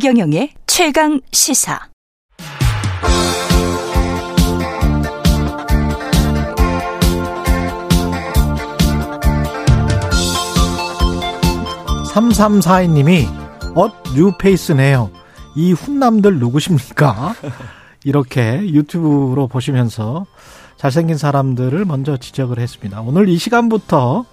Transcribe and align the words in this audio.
최경영의 0.00 0.54
최강 0.66 1.20
시사. 1.30 1.78
삼삼사이님이 12.14 13.26
엇 13.74 13.92
뉴페이스네요. 14.16 15.10
이 15.54 15.72
훈남들 15.74 16.38
누구십니까? 16.38 17.34
이렇게 18.04 18.58
유튜브로 18.70 19.48
보시면서 19.48 20.24
잘생긴 20.78 21.18
사람들을 21.18 21.84
먼저 21.84 22.16
지적을 22.16 22.58
했습니다. 22.58 23.02
오늘 23.02 23.28
이 23.28 23.36
시간부터 23.36 24.24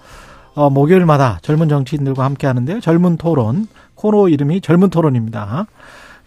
어, 0.54 0.70
목요일마다 0.70 1.38
젊은 1.42 1.68
정치인들과 1.68 2.24
함께 2.24 2.46
하는데요. 2.46 2.80
젊은 2.80 3.16
토론 3.16 3.66
코너 3.94 4.28
이름이 4.28 4.60
젊은 4.60 4.90
토론입니다. 4.90 5.66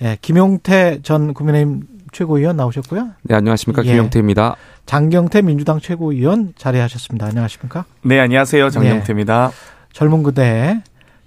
예, 0.02 0.17
김용태 0.21 0.99
전 1.03 1.34
국민의힘 1.34 1.84
최고위원 2.12 2.57
나오셨고요. 2.57 3.09
네, 3.23 3.35
안녕하십니까. 3.35 3.84
예. 3.85 3.91
김용태입니다. 3.91 4.55
장경태 4.85 5.41
민주당 5.43 5.79
최고위원 5.79 6.53
자리하셨습니다. 6.57 7.27
안녕하십니까? 7.27 7.85
네, 8.03 8.20
안녕하세요. 8.20 8.70
장영태입니다. 8.70 9.52
젊은 9.93 10.23
그대 10.23 10.81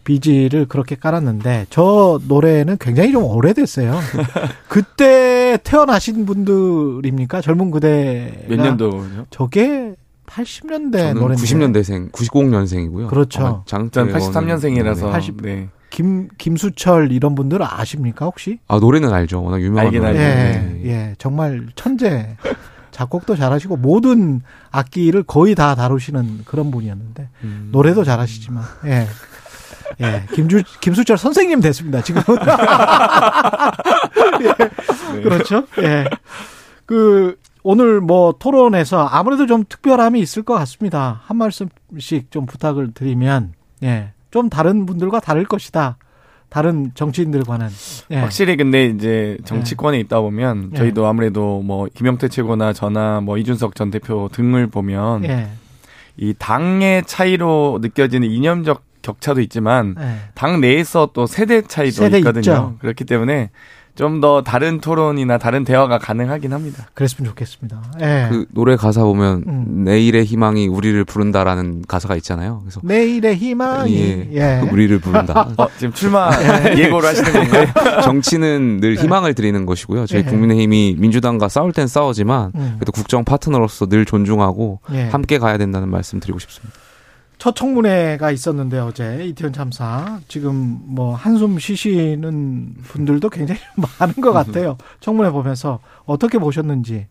비지를 0.04 0.66
그렇게 0.66 0.96
깔았는데 0.96 1.66
저 1.70 2.20
노래는 2.28 2.76
굉장히 2.78 3.12
좀 3.12 3.24
오래됐어요. 3.24 3.98
그때 4.68 5.58
태어나신 5.64 6.26
분들입니까? 6.26 7.40
젊은 7.40 7.70
그대 7.70 8.44
몇 8.48 8.56
년도죠? 8.60 9.26
저게 9.30 9.94
80년대 10.26 10.92
저는 10.98 11.14
노래인데 11.14 11.42
90년대생, 11.44 12.12
90년생이고요. 12.12 13.08
그렇죠. 13.08 13.62
장전 13.66 14.12
83년생이라서 14.12 15.10
80 15.10 15.36
네. 15.42 15.68
김 15.90 16.28
김수철 16.38 17.12
이런 17.12 17.34
분들 17.34 17.60
아십니까 17.62 18.24
혹시? 18.24 18.58
아 18.66 18.78
노래는 18.78 19.12
알죠. 19.12 19.42
워낙 19.42 19.60
유명한 19.60 19.86
알긴 19.86 20.00
노래. 20.02 20.10
알죠. 20.10 20.20
예, 20.20 20.24
네. 20.60 20.80
예, 20.86 21.14
정말 21.18 21.66
천재. 21.76 22.36
작곡도 22.90 23.34
잘하시고 23.36 23.76
모든 23.76 24.40
악기를 24.70 25.24
거의 25.24 25.56
다 25.56 25.74
다루시는 25.74 26.42
그런 26.44 26.70
분이었는데 26.70 27.28
음. 27.42 27.68
노래도 27.72 28.04
잘하시지만 28.04 28.62
예. 28.86 29.06
예, 30.00 30.24
김주 30.32 30.62
김수철 30.80 31.18
선생님 31.18 31.60
됐습니다. 31.60 32.02
지금 32.02 32.22
예, 34.42 35.20
그렇죠. 35.22 35.66
예, 35.78 36.04
그 36.86 37.36
오늘 37.64 38.02
뭐 38.02 38.34
토론에서 38.38 39.06
아무래도 39.06 39.46
좀 39.46 39.64
특별함이 39.66 40.20
있을 40.20 40.42
것 40.42 40.52
같습니다. 40.54 41.22
한 41.24 41.38
말씀씩 41.38 42.30
좀 42.30 42.44
부탁을 42.44 42.92
드리면 42.92 43.54
예, 43.82 44.12
좀 44.30 44.50
다른 44.50 44.84
분들과 44.84 45.20
다를 45.20 45.44
것이다. 45.44 45.96
다른 46.50 46.92
정치인들과는 46.94 47.68
예. 48.10 48.16
확실히 48.18 48.56
근데 48.56 48.84
이제 48.84 49.38
정치권에 49.44 49.98
있다 50.00 50.20
보면 50.20 50.70
네. 50.72 50.78
저희도 50.78 51.06
아무래도 51.06 51.62
뭐 51.62 51.88
김영태 51.92 52.28
최고나 52.28 52.74
저나 52.74 53.22
뭐 53.22 53.38
이준석 53.38 53.74
전 53.74 53.90
대표 53.90 54.28
등을 54.30 54.66
보면 54.66 55.24
예, 55.24 55.48
이 56.18 56.34
당의 56.38 57.02
차이로 57.06 57.78
느껴지는 57.80 58.30
이념적 58.30 58.84
격차도 59.00 59.40
있지만 59.40 59.96
예. 59.98 60.16
당 60.34 60.60
내에서 60.60 61.10
또 61.14 61.26
세대 61.26 61.62
차이도 61.62 61.96
세대 61.96 62.18
있거든요. 62.18 62.40
있죠. 62.40 62.76
그렇기 62.78 63.04
때문에 63.04 63.50
좀 63.94 64.20
더 64.24 64.42
다른 64.42 64.80
토론이나 64.80 65.38
다른 65.38 65.64
대화가 65.64 65.98
가능하긴 65.98 66.52
합니다. 66.52 66.86
그랬으면 66.94 67.28
좋겠습니다. 67.30 67.82
예. 68.00 68.28
그 68.30 68.46
노래 68.52 68.76
가사 68.76 69.02
보면 69.02 69.44
음. 69.46 69.84
내일의 69.84 70.24
희망이 70.24 70.66
우리를 70.66 71.04
부른다라는 71.04 71.84
가사가 71.86 72.16
있잖아요. 72.16 72.60
그래서 72.62 72.80
내일의 72.82 73.36
희망이 73.36 73.94
예, 73.94 74.28
예. 74.32 74.68
우리를 74.70 74.98
부른다. 75.00 75.48
어, 75.58 75.68
지금 75.76 75.92
출마 75.92 76.30
예고를 76.78 77.08
하시는 77.08 77.32
건가요? 77.32 77.66
정치는 78.04 78.80
늘 78.80 78.96
희망을 78.96 79.34
드리는 79.34 79.66
것이고요. 79.66 80.06
저희 80.06 80.20
예. 80.20 80.24
국민의힘이 80.24 80.96
민주당과 80.98 81.48
싸울 81.48 81.72
땐 81.72 81.86
싸우지만 81.86 82.52
음. 82.54 82.76
그래도 82.78 82.92
국정 82.92 83.24
파트너로서 83.24 83.86
늘 83.86 84.04
존중하고 84.06 84.80
예. 84.92 85.08
함께 85.08 85.38
가야 85.38 85.58
된다는 85.58 85.88
말씀 85.90 86.20
드리고 86.20 86.38
싶습니다. 86.38 86.83
첫 87.38 87.54
청문회가 87.56 88.30
있었는데 88.30 88.78
어제 88.78 89.24
이태원 89.26 89.52
참사 89.52 90.20
지금 90.28 90.78
뭐 90.84 91.14
한숨 91.14 91.58
쉬시는 91.58 92.76
분들도 92.84 93.28
굉장히 93.30 93.60
많은 93.98 94.14
것 94.20 94.32
같아요. 94.32 94.76
청문회 95.00 95.30
보면서 95.30 95.80
어떻게 96.06 96.38
보셨는지. 96.38 97.06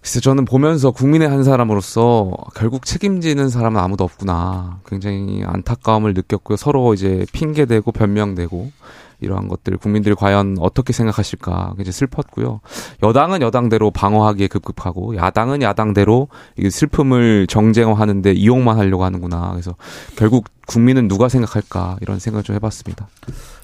글쎄 0.00 0.20
저는 0.20 0.46
보면서 0.46 0.92
국민의 0.92 1.28
한 1.28 1.44
사람으로서 1.44 2.32
결국 2.54 2.86
책임지는 2.86 3.50
사람은 3.50 3.78
아무도 3.78 4.04
없구나. 4.04 4.80
굉장히 4.86 5.42
안타까움을 5.44 6.14
느꼈고요. 6.14 6.56
서로 6.56 6.94
이제 6.94 7.26
핑계대고 7.32 7.92
변명되고 7.92 8.72
이러한 9.20 9.48
것들 9.48 9.76
국민들이 9.76 10.14
과연 10.14 10.56
어떻게 10.60 10.92
생각하실까 10.92 11.74
굉장히 11.76 11.92
슬펐고요. 11.92 12.60
여당은 13.02 13.42
여당대로 13.42 13.90
방어하기에 13.90 14.48
급급하고 14.48 15.16
야당은 15.16 15.62
야당대로 15.62 16.28
이 16.58 16.70
슬픔을 16.70 17.46
정쟁화하는데 17.46 18.32
이용만 18.32 18.78
하려고 18.78 19.04
하는구나. 19.04 19.50
그래서 19.52 19.74
결국 20.16 20.46
국민은 20.66 21.08
누가 21.08 21.28
생각할까 21.28 21.98
이런 22.00 22.18
생각을 22.18 22.42
좀 22.42 22.54
해봤습니다. 22.56 23.08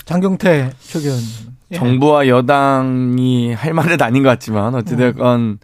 장경태 0.05 0.72
최견. 0.81 1.15
예. 1.72 1.77
정부와 1.77 2.28
여당이 2.28 3.53
할 3.55 3.75
말은 3.75 4.00
아닌 4.00 4.22
것 4.22 4.28
같지만 4.28 4.75
어찌됐건 4.77 5.59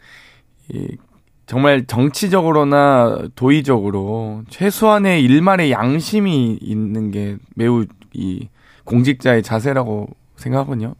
이 0.71 0.97
정말 1.47 1.85
정치적으로나 1.87 3.29
도의적으로 3.35 4.43
최소한의 4.49 5.23
일말의 5.23 5.71
양심이 5.71 6.59
있는 6.61 7.11
게 7.11 7.37
매우 7.55 7.85
이 8.15 8.49
공직자의 8.85 9.43
자세라고 9.43 10.09
생각하거든요. 10.37 10.95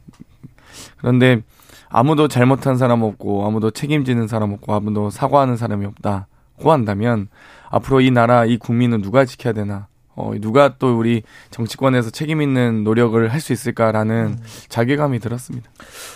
그런데 0.97 1.41
아무도 1.89 2.27
잘못한 2.27 2.77
사람 2.77 3.03
없고 3.03 3.45
아무도 3.45 3.71
책임지는 3.71 4.27
사람 4.27 4.51
없고 4.53 4.73
아무도 4.73 5.09
사과하는 5.09 5.57
사람이 5.57 5.85
없다고 5.85 6.71
한다면 6.71 7.27
앞으로 7.69 8.01
이 8.01 8.09
나라 8.11 8.45
이 8.45 8.57
국민은 8.57 9.01
누가 9.01 9.25
지켜야 9.25 9.53
되나? 9.53 9.87
어, 10.15 10.31
누가 10.39 10.77
또 10.77 10.97
우리 10.97 11.23
정치권에서 11.49 12.11
책임 12.11 12.41
있는 12.41 12.83
노력을 12.83 13.31
할 13.31 13.39
수 13.41 13.51
있을까라는 13.51 14.37
자괴감이 14.69 15.19
들었습니다. 15.19 15.69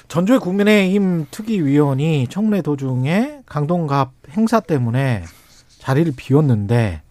전주의 0.08 0.40
국민의힘 0.40 1.26
특위위원이 1.32 2.28
청문회 2.30 2.62
도중에 2.62 3.40
강동갑 3.48 4.12
행사 4.32 4.60
때문에 4.60 5.24
자리를 5.80 6.14
비웠는데 6.16 7.02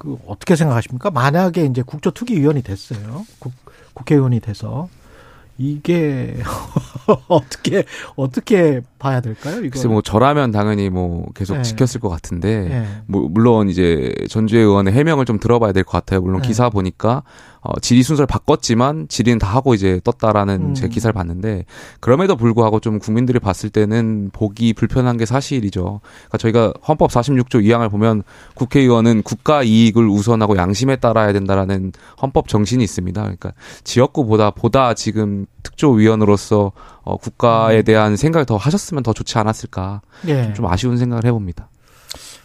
그 0.00 0.16
어떻게 0.26 0.56
생각하십니까? 0.56 1.10
만약에 1.10 1.66
이제 1.66 1.82
국조특위위원이 1.82 2.62
됐어요. 2.62 3.26
국, 3.38 3.52
국회의원이 3.92 4.40
돼서 4.40 4.88
이게 5.58 6.36
어떻게 7.28 7.84
어떻게 8.16 8.80
봐야 8.98 9.20
될까요? 9.20 9.58
이거 9.58 9.68
글쎄 9.74 9.88
뭐 9.88 10.00
저라면 10.00 10.52
당연히 10.52 10.88
뭐 10.88 11.26
계속 11.34 11.56
네. 11.56 11.62
지켰을 11.62 12.00
것 12.00 12.08
같은데 12.08 12.48
예. 12.70 12.86
뭐 13.04 13.28
물론 13.28 13.68
이제 13.68 14.14
전주의 14.30 14.62
의원의 14.62 14.94
해명을 14.94 15.26
좀 15.26 15.38
들어봐야 15.38 15.72
될 15.72 15.84
것 15.84 15.90
같아요. 15.92 16.22
물론 16.22 16.40
네. 16.40 16.48
기사 16.48 16.70
보니까 16.70 17.24
어, 17.62 17.78
질의 17.78 18.02
순서를 18.02 18.26
바꿨지만 18.26 19.08
질의는 19.08 19.38
다 19.38 19.48
하고 19.48 19.74
이제 19.74 20.00
떴다라는 20.02 20.70
음. 20.70 20.74
제 20.74 20.88
기사를 20.88 21.12
봤는데 21.12 21.66
그럼에도 22.00 22.36
불구하고 22.36 22.80
좀 22.80 22.98
국민들이 22.98 23.38
봤을 23.38 23.68
때는 23.68 24.30
보기 24.32 24.72
불편한 24.72 25.18
게 25.18 25.26
사실이죠. 25.26 26.00
그러니까 26.02 26.38
저희가 26.38 26.72
헌법 26.86 27.10
46조 27.10 27.62
2항을 27.62 27.90
보면 27.90 28.22
국회의원은 28.54 29.22
국가 29.22 29.62
이익을 29.62 30.08
우선하고 30.08 30.56
양심에 30.56 30.96
따라야 30.96 31.32
된다라는 31.32 31.92
헌법 32.22 32.48
정신이 32.48 32.82
있습니다. 32.82 33.20
그러니까 33.20 33.52
지역구보다 33.84 34.52
보다 34.52 34.94
지금 34.94 35.46
특조위원으로서 35.62 36.72
어, 37.02 37.16
국가에 37.16 37.78
음. 37.78 37.84
대한 37.84 38.16
생각을 38.16 38.46
더 38.46 38.56
하셨으면 38.56 39.02
더 39.02 39.12
좋지 39.12 39.36
않았을까 39.38 40.00
예. 40.28 40.52
좀 40.54 40.66
아쉬운 40.66 40.96
생각을 40.96 41.24
해봅니다. 41.26 41.68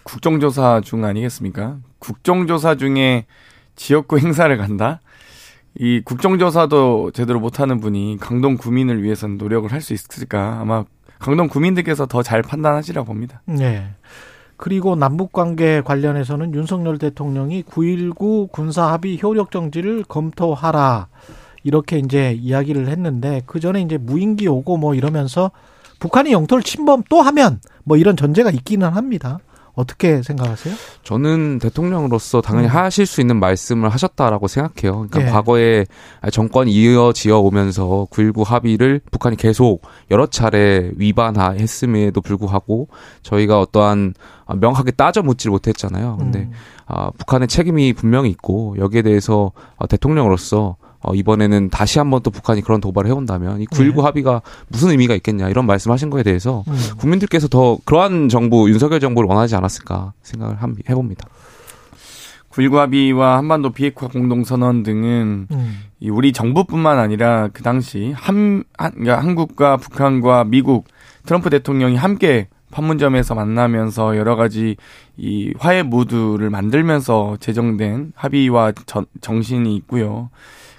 국정조사 0.04 0.82
중 0.84 1.04
아니겠습니까? 1.04 1.78
국정조사 2.00 2.76
중에 2.76 3.26
지역구 3.76 4.20
행사를 4.20 4.56
간다? 4.58 5.02
이 5.78 6.02
국정조사도 6.06 7.12
제대로 7.12 7.40
못하는 7.40 7.80
분이 7.80 8.18
강동 8.20 8.56
구민을 8.58 9.04
위해서는 9.04 9.38
노력을 9.38 9.70
할 9.72 9.82
수 9.82 9.94
있을까? 9.94 10.60
아마 10.62 10.86
강동 11.20 11.48
구민들께서 11.48 12.06
더 12.06 12.24
잘 12.24 12.42
판단하시라 12.42 13.04
봅니다. 13.04 13.42
네. 13.46 13.90
그리고 14.58 14.96
남북 14.96 15.34
관계 15.34 15.82
관련해서는 15.82 16.54
윤석열 16.54 16.98
대통령이 16.98 17.64
9.19 17.64 18.52
군사 18.52 18.92
합의 18.92 19.20
효력 19.22 19.52
정지를 19.52 20.04
검토하라. 20.08 21.08
이렇게 21.64 21.98
이제 22.00 22.32
이야기를 22.32 22.88
했는데 22.88 23.42
그 23.46 23.60
전에 23.60 23.82
이제 23.82 23.98
무인기 23.98 24.48
오고 24.48 24.78
뭐 24.78 24.96
이러면서 24.96 25.52
북한이 26.00 26.32
영토를 26.32 26.64
침범 26.64 27.04
또 27.10 27.22
하면 27.22 27.60
뭐 27.84 27.98
이런 27.98 28.16
전제가 28.16 28.50
있기는 28.52 28.88
합니다. 28.88 29.40
어떻게 29.76 30.22
생각하세요? 30.22 30.74
저는 31.04 31.60
대통령으로서 31.60 32.42
당연히 32.42 32.68
음. 32.68 32.72
하실 32.72 33.06
수 33.06 33.22
있는 33.22 33.40
말씀을 33.40 33.90
하셨다라고 33.90 34.48
생각해요. 34.48 35.08
그러니까 35.08 35.22
예. 35.22 35.26
과거에 35.26 35.86
정권이 36.32 36.72
이어지어 36.72 37.40
오면서 37.40 38.08
9.19 38.10 38.46
합의를 38.46 39.02
북한이 39.12 39.36
계속 39.36 39.82
여러 40.12 40.28
차례 40.28 40.92
위반했음에도 40.96 42.22
불구하고 42.22 42.88
저희가 43.22 43.60
어떠한 43.60 44.14
명확하게 44.56 44.92
따져 44.92 45.22
묻질 45.22 45.52
못했잖아요. 45.52 46.18
근데 46.18 46.40
음. 46.40 46.52
아, 46.88 47.12
북한의 47.12 47.48
책임이 47.48 47.94
분명히 47.94 48.30
있고 48.30 48.76
여기에 48.78 49.02
대해서 49.02 49.52
어, 49.76 49.88
대통령으로서 49.88 50.78
어, 51.08 51.14
이번에는 51.14 51.70
다시 51.70 52.00
한번 52.00 52.22
또 52.24 52.32
북한이 52.32 52.62
그런 52.62 52.82
도발을 52.82 53.08
해온다면 53.10 53.62
이 53.62 53.66
9.19 53.68 53.96
네. 53.98 54.02
합의가 54.02 54.42
무슨 54.70 54.90
의미가 54.90 55.14
있겠냐 55.16 55.50
이런 55.50 55.66
말씀하신 55.68 56.10
거에 56.10 56.24
대해서 56.24 56.64
음. 56.68 56.74
국민들께서 56.98 57.48
더 57.48 57.78
그러한 57.86 58.28
정부 58.30 58.70
윤석열 58.70 59.00
정부를 59.00 59.30
원하지 59.30 59.56
않았을까 59.56 60.14
생각을 60.24 60.56
함- 60.62 60.76
해봅니다. 60.90 61.28
9.19 62.50 62.76
합의와 62.76 63.38
한반도 63.38 63.72
비핵화 63.72 64.08
공동선언 64.08 64.84
등은 64.84 65.48
음. 65.52 65.80
이 66.00 66.10
우리 66.10 66.32
정부뿐만 66.32 66.98
아니라 67.00 67.50
그 67.54 67.62
당시 67.64 68.14
한, 68.16 68.64
한 68.78 68.92
그러니까 68.92 69.20
한국과 69.22 69.78
북한과 69.78 70.46
미국 70.46 70.88
트럼프 71.26 71.50
대통령이 71.50 71.98
함께 71.98 72.48
판문점에서 72.72 73.36
만나면서 73.36 74.18
여러 74.18 74.36
가지 74.36 74.76
이 75.18 75.54
화해 75.60 75.84
무드를 75.84 76.50
만들면서 76.50 77.38
제정된 77.40 78.14
합의와 78.16 78.74
전- 78.86 79.06
정신이 79.22 79.76
있고요. 79.78 80.30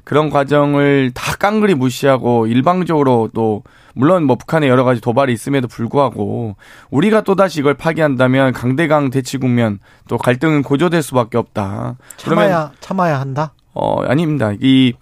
그런 0.06 0.30
과정을 0.30 1.10
다 1.14 1.34
깡그리 1.36 1.74
무시하고 1.74 2.46
일방적으로 2.46 3.28
또 3.34 3.64
물론 3.92 4.22
뭐 4.22 4.36
북한의 4.36 4.68
여러 4.68 4.84
가지 4.84 5.00
도발이 5.00 5.32
있음에도 5.32 5.66
불구하고 5.66 6.54
우리가 6.90 7.22
또다시 7.22 7.58
이걸 7.58 7.74
파기한다면 7.74 8.52
강대강 8.52 9.10
대치 9.10 9.36
국면 9.36 9.80
또 10.06 10.16
갈등은 10.16 10.62
고조될 10.62 11.02
수밖에 11.02 11.38
없다. 11.38 11.96
그러면 12.22 12.44
참아야 12.44 12.72
참아야 12.78 13.20
한다. 13.20 13.52
어, 13.74 14.00
아닙니다. 14.04 14.52
이 14.60 14.92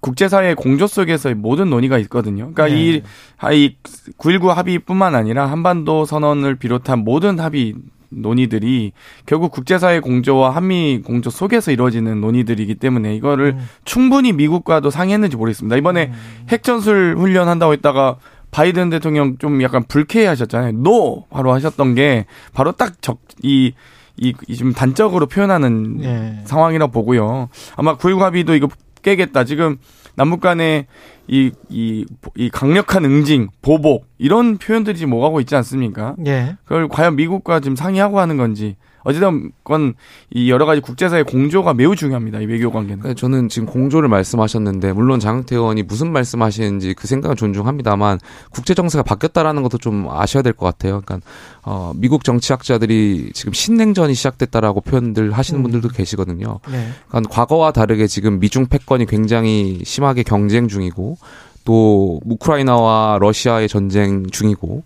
국제사회의 0.00 0.54
공조 0.54 0.86
속에서의 0.86 1.36
모든 1.36 1.70
논의가 1.70 1.96
있거든요. 2.00 2.52
그러니까 2.52 2.66
네. 2.66 2.74
이, 2.74 3.02
아, 3.38 3.52
이9.19 3.52 4.48
합의뿐만 4.48 5.14
아니라 5.14 5.46
한반도 5.46 6.04
선언을 6.04 6.56
비롯한 6.56 6.98
모든 6.98 7.40
합의 7.40 7.76
논의들이 8.10 8.92
결국 9.26 9.52
국제사회 9.52 10.00
공조와 10.00 10.50
한미 10.50 11.00
공조 11.04 11.30
속에서 11.30 11.70
이루어지는 11.70 12.20
논의들이기 12.20 12.74
때문에 12.74 13.14
이거를 13.16 13.54
음. 13.56 13.68
충분히 13.84 14.32
미국과도 14.32 14.90
상의했는지 14.90 15.36
모르겠습니다. 15.36 15.76
이번에 15.76 16.12
핵전술 16.48 17.16
훈련 17.18 17.48
한다고 17.48 17.72
했다가 17.72 18.16
바이든 18.50 18.90
대통령 18.90 19.38
좀 19.38 19.62
약간 19.62 19.84
불쾌해 19.84 20.26
하셨잖아요. 20.26 20.72
No! 20.72 21.24
바로 21.30 21.52
하셨던 21.52 21.94
게 21.94 22.26
바로 22.52 22.72
딱 22.72 23.00
적, 23.00 23.20
이, 23.42 23.72
이, 24.16 24.34
이 24.48 24.56
지금 24.56 24.72
단적으로 24.72 25.26
표현하는 25.26 26.00
예. 26.02 26.40
상황이라 26.44 26.88
보고요. 26.88 27.48
아마 27.76 27.96
9.19 27.96 28.18
합의도 28.18 28.54
이거 28.54 28.68
깨겠다. 29.02 29.44
지금 29.44 29.78
남북 30.20 30.42
간의 30.42 30.84
이, 31.28 31.50
이, 31.70 32.04
이 32.36 32.50
강력한 32.50 33.06
응징, 33.06 33.48
보복, 33.62 34.04
이런 34.18 34.58
표현들이 34.58 34.98
지금 34.98 35.14
오가고 35.14 35.40
있지 35.40 35.56
않습니까? 35.56 36.14
예. 36.26 36.58
그걸 36.64 36.88
과연 36.88 37.16
미국과 37.16 37.60
지금 37.60 37.74
상의하고 37.74 38.20
하는 38.20 38.36
건지. 38.36 38.76
어쨌든 39.02 39.52
간에 39.64 40.48
여러 40.48 40.66
가지 40.66 40.80
국제사회 40.80 41.22
공조가 41.22 41.74
매우 41.74 41.96
중요합니다. 41.96 42.40
이 42.40 42.46
외교 42.46 42.70
관계는. 42.70 43.00
그러니까 43.00 43.18
저는 43.18 43.48
지금 43.48 43.66
공조를 43.66 44.08
말씀하셨는데 44.08 44.92
물론 44.92 45.20
장경태 45.20 45.56
의원이 45.56 45.82
무슨 45.84 46.12
말씀하시는지 46.12 46.94
그 46.94 47.06
생각은 47.06 47.36
존중합니다만 47.36 48.18
국제 48.50 48.74
정세가 48.74 49.02
바뀌었다라는 49.04 49.62
것도 49.62 49.78
좀 49.78 50.06
아셔야 50.10 50.42
될 50.42 50.52
것 50.52 50.66
같아요. 50.66 51.00
그러니까 51.04 51.26
어, 51.62 51.92
미국 51.96 52.24
정치학자들이 52.24 53.30
지금 53.34 53.52
신냉전이 53.52 54.14
시작됐다라고 54.14 54.80
표현들 54.82 55.32
하시는 55.32 55.60
음. 55.60 55.62
분들도 55.62 55.88
계시거든요. 55.88 56.60
네. 56.70 56.88
그러니까 57.08 57.30
과거와 57.32 57.72
다르게 57.72 58.06
지금 58.06 58.40
미중 58.40 58.66
패권이 58.66 59.06
굉장히 59.06 59.80
심하게 59.84 60.22
경쟁 60.22 60.68
중이고 60.68 61.16
또 61.64 62.20
우크라이나와 62.24 63.18
러시아의 63.20 63.68
전쟁 63.68 64.26
중이고 64.26 64.82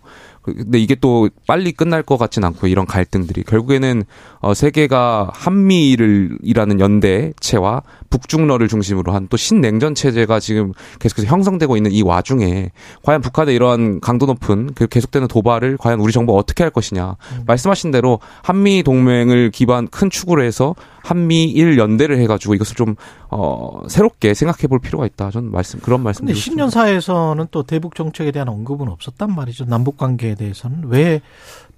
근데 0.53 0.79
이게 0.79 0.95
또 0.95 1.29
빨리 1.47 1.73
끝날 1.73 2.03
것 2.03 2.17
같진 2.17 2.45
않고 2.45 2.67
이런 2.67 2.87
갈등들이 2.87 3.43
결국에는 3.45 4.05
어 4.41 4.55
세계가 4.55 5.31
한미를 5.33 6.39
이라는 6.43 6.81
연대체와 6.81 7.83
북중러를 8.19 8.69
중심으로 8.69 9.13
한 9.13 9.25
또 9.31 9.37
신냉전 9.39 9.95
체제가 9.95 10.39
지금 10.39 10.73
계속해서 11.01 11.27
형성되고 11.27 11.77
있는 11.77 11.91
이 11.93 12.03
와중에 12.03 12.71
과연 13.03 13.23
북한의 13.23 13.55
이러한 13.55 14.01
강도 14.01 14.27
높은 14.27 14.71
그 14.75 14.87
계속되는 14.87 15.29
도발을 15.29 15.79
과연 15.79 15.99
우리 15.99 16.13
정부가 16.13 16.39
어떻게 16.39 16.63
할 16.63 16.71
것이냐 16.71 17.17
말씀하신 17.47 17.91
대로 17.91 18.21
한미 18.43 18.83
동맹을 18.83 19.51
기반 19.51 19.89
큰 19.89 20.11
축으로 20.11 20.43
해서 20.43 20.75
한미일 21.03 21.79
연대를 21.79 22.19
해가지고 22.19 22.55
이것을 22.55 22.77
좀 22.77 22.95
어, 23.31 23.81
새롭게 23.89 24.33
생각해 24.35 24.69
볼 24.69 24.79
필요가 24.79 25.05
있다. 25.07 25.31
저는 25.31 25.51
말씀 25.51 25.81
그런 25.81 26.03
말씀. 26.03 26.21
근데 26.21 26.33
드리고 26.33 26.41
싶습니다. 26.41 26.71
신년사에서는 26.71 27.47
또 27.51 27.63
대북 27.63 27.95
정책에 27.95 28.31
대한 28.31 28.49
언급은 28.49 28.89
없었단 28.89 29.35
말이죠. 29.35 29.65
남북 29.67 29.97
관계에 29.99 30.35
대해서는 30.35 30.85
왜 30.87 31.21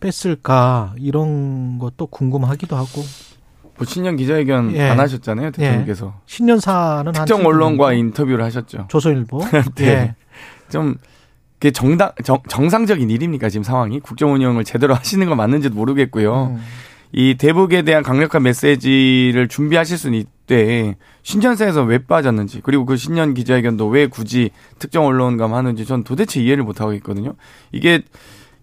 뺐을까 0.01 0.95
이런 0.99 1.79
것도 1.79 2.07
궁금하기도 2.07 2.77
하고 2.77 3.03
뭐 3.77 3.87
신년 3.87 4.17
기자회견 4.17 4.75
예. 4.75 4.83
안 4.89 5.01
하셨잖아요. 5.01 5.51
대통령께서. 5.53 6.15
신년사는 6.27 7.07
한 7.07 7.13
특정 7.13 7.45
언론과. 7.47 7.93
인터뷰를 7.93 8.45
하셨죠. 8.45 8.87
조선일보 8.89 9.41
네. 9.77 9.87
예. 9.87 10.15
좀 10.71 10.97
그게 11.59 11.71
정당 11.71 12.11
정, 12.25 12.39
정상적인 12.49 13.09
일입니까 13.09 13.49
지금 13.49 13.63
상황이 13.63 14.01
국정 14.01 14.33
운영을 14.35 14.65
제대로 14.65 14.95
하시는 14.95 15.27
건 15.27 15.37
맞는지도 15.37 15.75
모르겠고요. 15.75 16.57
음. 16.57 16.63
이 17.13 17.37
대북에 17.39 17.83
대한 17.83 18.03
강력한 18.03 18.43
메시지를 18.43 19.49
준비하실 19.49 19.97
수는 19.97 20.19
있대 20.19 20.97
신년사에서 21.23 21.83
왜 21.85 21.99
빠졌는지 21.99 22.61
그리고 22.63 22.85
그 22.85 22.97
신년 22.97 23.33
기자회견도 23.33 23.89
왜 23.89 24.07
굳이 24.07 24.51
특정 24.79 25.07
언론과 25.07 25.51
하는지 25.51 25.87
전 25.87 26.05
도대체 26.05 26.43
이해를 26.43 26.65
못 26.65 26.81
하고 26.81 26.93
있거든요. 26.95 27.35
이게 27.73 28.03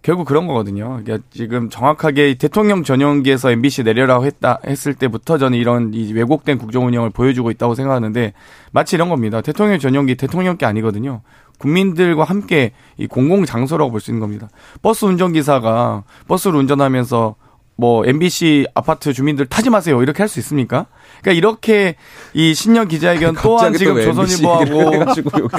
결국 0.04 0.26
그런 0.26 0.48
거거든요. 0.48 1.00
그러니까 1.02 1.26
지금 1.32 1.70
정확하게 1.70 2.36
대통령 2.36 2.84
전용기에서 2.84 3.52
MBC 3.52 3.84
내려라고 3.84 4.26
했다 4.26 4.60
했을 4.68 4.94
때부터 4.94 5.38
저는 5.38 5.58
이런 5.58 5.94
이 5.94 6.12
왜곡된 6.12 6.58
국정 6.58 6.86
운영을 6.86 7.10
보여주고 7.10 7.50
있다고 7.52 7.74
생각하는데 7.74 8.34
마치 8.72 8.98
이런 8.98 9.08
겁니다. 9.10 9.42
대통령 9.42 9.80
전용기 9.80 10.16
대통령께 10.16 10.66
아니거든요. 10.66 11.22
국민들과 11.58 12.26
함께 12.26 12.74
이 12.98 13.08
공공 13.08 13.46
장소라고 13.46 13.92
볼 13.92 14.02
수 14.02 14.12
있는 14.12 14.20
겁니다. 14.20 14.50
버스 14.82 15.06
운전기사가 15.06 16.04
버스를 16.28 16.60
운전하면서 16.60 17.36
뭐 17.76 18.06
MBC 18.06 18.68
아파트 18.76 19.14
주민들 19.14 19.46
타지 19.48 19.70
마세요 19.70 20.02
이렇게 20.04 20.22
할 20.22 20.30
수 20.34 20.40
있습니까? 20.40 20.88
그러니까 21.22 21.38
이렇게 21.38 21.96
이 22.34 22.54
신년 22.54 22.88
기자회견 22.88 23.36
또한 23.42 23.74
지금 23.74 24.02
조선일보하고 24.02 25.14
지금 25.14 25.32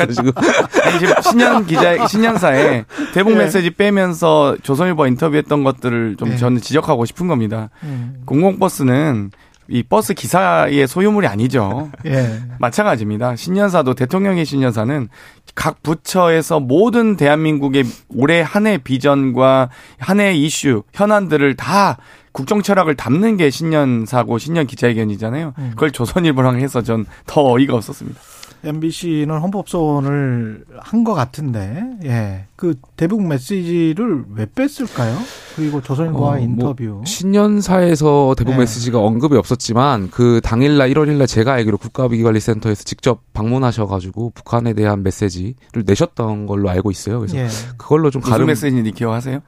아니 0.82 0.98
지금 0.98 1.14
신년 1.22 1.66
기자 1.66 2.06
신년사에 2.06 2.84
대북 3.14 3.32
예. 3.32 3.36
메시지 3.36 3.70
빼면서 3.70 4.56
조선일보 4.62 5.06
인터뷰했던 5.06 5.64
것들을 5.64 6.16
좀 6.18 6.32
예. 6.32 6.36
저는 6.36 6.60
지적하고 6.60 7.04
싶은 7.04 7.26
겁니다. 7.28 7.70
음. 7.82 8.22
공공버스는 8.26 9.30
이 9.68 9.82
버스 9.82 10.14
기사의 10.14 10.86
소유물이 10.86 11.26
아니죠. 11.26 11.90
예. 12.06 12.40
마찬가지입니다. 12.58 13.36
신년사도 13.36 13.94
대통령의 13.94 14.44
신년사는 14.44 15.08
각 15.54 15.82
부처에서 15.82 16.60
모든 16.60 17.16
대한민국의 17.16 17.84
올해 18.14 18.40
한 18.42 18.66
해 18.66 18.78
비전과 18.78 19.70
한 19.98 20.20
해 20.20 20.34
이슈, 20.34 20.82
현안들을 20.92 21.54
다 21.56 21.96
국정 22.32 22.62
철학을 22.62 22.96
담는 22.96 23.36
게 23.36 23.48
신년사고 23.50 24.38
신년 24.38 24.66
기자회견이잖아요. 24.66 25.54
음. 25.56 25.70
그걸 25.70 25.92
조선일보랑 25.92 26.58
해서 26.60 26.82
전 26.82 27.06
더 27.26 27.42
어이가 27.52 27.74
없었습니다. 27.74 28.20
MBC는 28.64 29.38
헌법소원을 29.38 30.64
한 30.80 31.04
것 31.04 31.12
같은데, 31.14 31.84
예. 32.04 32.46
그 32.56 32.74
대북 32.96 33.26
메시지를 33.26 34.24
왜 34.34 34.46
뺐을까요? 34.54 35.18
그리고 35.56 35.82
조선일보와 35.82 36.28
어, 36.28 36.30
뭐 36.32 36.38
인터뷰. 36.38 37.02
신년사에서 37.04 38.34
대북 38.38 38.52
네. 38.52 38.58
메시지가 38.60 38.98
언급이 38.98 39.36
없었지만 39.36 40.10
그 40.10 40.40
당일날 40.42 40.90
1월일날 40.90 41.26
제가 41.28 41.52
알기로 41.52 41.76
국가위기관리센터에서 41.78 42.84
직접 42.84 43.20
방문하셔가지고 43.34 44.30
북한에 44.34 44.72
대한 44.72 45.02
메시지를 45.02 45.84
내셨던 45.84 46.46
걸로 46.46 46.70
알고 46.70 46.90
있어요. 46.90 47.18
그래서 47.20 47.36
예. 47.36 47.48
그걸로 47.76 48.10
좀 48.10 48.20
무슨 48.20 48.32
가름 48.32 48.46
메시지인지 48.46 48.92
기억하세요? 48.92 49.40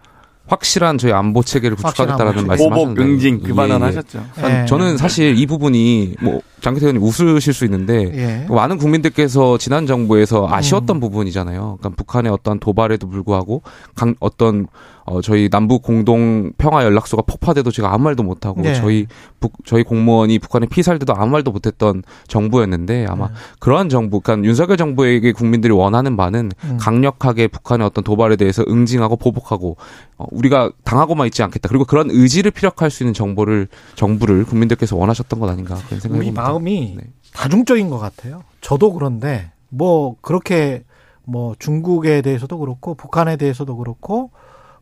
확실한 0.49 0.99
저희 0.99 1.13
안보 1.13 1.43
체계를 1.43 1.77
구축하겠다라는 1.77 2.47
말씀하셨는데 2.47 2.69
보복 2.71 2.99
응징 3.01 3.41
그 3.43 3.51
예, 3.51 3.55
발언 3.55 3.81
예. 3.81 3.85
하셨죠. 3.87 4.25
한- 4.37 4.63
예. 4.63 4.67
저는 4.67 4.97
사실 4.97 5.37
이 5.39 5.47
부분이 5.47 6.15
뭐 6.21 6.41
장기태 6.61 6.87
의원님 6.87 7.03
웃으실 7.03 7.53
수 7.53 7.65
있는데 7.65 8.11
예. 8.15 8.47
많은 8.49 8.79
국민들께서 8.79 9.59
지난 9.59 9.87
정부에서 9.87 10.49
아쉬웠던 10.51 10.97
음. 10.97 11.01
부분이잖아요. 11.01 11.79
그러니까 11.81 11.89
북한의 11.97 12.31
어떤 12.33 12.59
도발에도 12.61 13.09
불구하고 13.09 13.63
강, 13.95 14.15
어떤 14.21 14.67
어, 15.07 15.21
저희 15.21 15.49
남북 15.49 15.83
공동 15.83 16.53
평화 16.59 16.85
연락소가 16.85 17.23
폭파돼도 17.23 17.71
제가 17.71 17.95
아무 17.95 18.05
말도 18.05 18.25
못하고 18.25 18.61
네. 18.61 18.75
저희 18.75 19.07
북, 19.39 19.53
저희 19.65 19.85
공무원이 19.85 20.41
북한에 20.41 20.67
피살돼도 20.67 21.15
아무 21.15 21.31
말도 21.31 21.53
못했던 21.53 22.03
정부였는데 22.27 23.07
아마 23.09 23.29
네. 23.29 23.35
그러한 23.61 23.89
정부, 23.89 24.21
그러니까 24.21 24.47
윤석열 24.47 24.77
정부에게 24.77 25.31
국민들이 25.31 25.73
원하는 25.73 26.17
바는 26.17 26.51
음. 26.65 26.77
강력하게 26.81 27.47
북한의 27.47 27.87
어떤 27.87 28.03
도발에 28.03 28.35
대해서 28.35 28.65
응징하고 28.69 29.15
보복하고 29.17 29.77
어, 30.19 30.27
우리가 30.33 30.73
당하고만 30.83 31.29
있지 31.29 31.43
않겠다. 31.45 31.69
그리고 31.69 31.85
그런 31.85 32.11
의지를 32.11 32.51
피력할 32.51 32.91
수 32.91 33.05
있는 33.05 33.15
정보를 33.15 33.69
정부를 33.95 34.45
국민들께서 34.45 34.97
원하셨던 34.97 35.39
것 35.39 35.49
아닌가 35.49 35.77
그런 35.87 36.01
생각이 36.01 36.19
우리 36.19 36.27
듭니다. 36.27 36.43
마음이 36.43 36.95
네. 36.99 37.05
다중적인 37.33 37.91
것 37.91 37.99
같아요. 37.99 38.43
저도 38.61 38.93
그런데 38.93 39.53
뭐 39.69 40.17
그렇게 40.21 40.83
뭐 41.23 41.55
중국에 41.59 42.23
대해서도 42.23 42.59
그렇고 42.59 42.95
북한에 42.95 43.37
대해서도 43.37 43.77
그렇고 43.77 44.31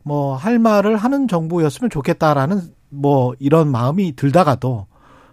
뭐 0.05 0.37
할 0.37 0.59
말을 0.59 0.97
하는 0.97 1.27
정부였으면 1.27 1.91
좋겠다라는 1.91 2.61
뭐 2.91 3.35
이런 3.39 3.71
마음이 3.71 4.15
들다가도 4.15 4.87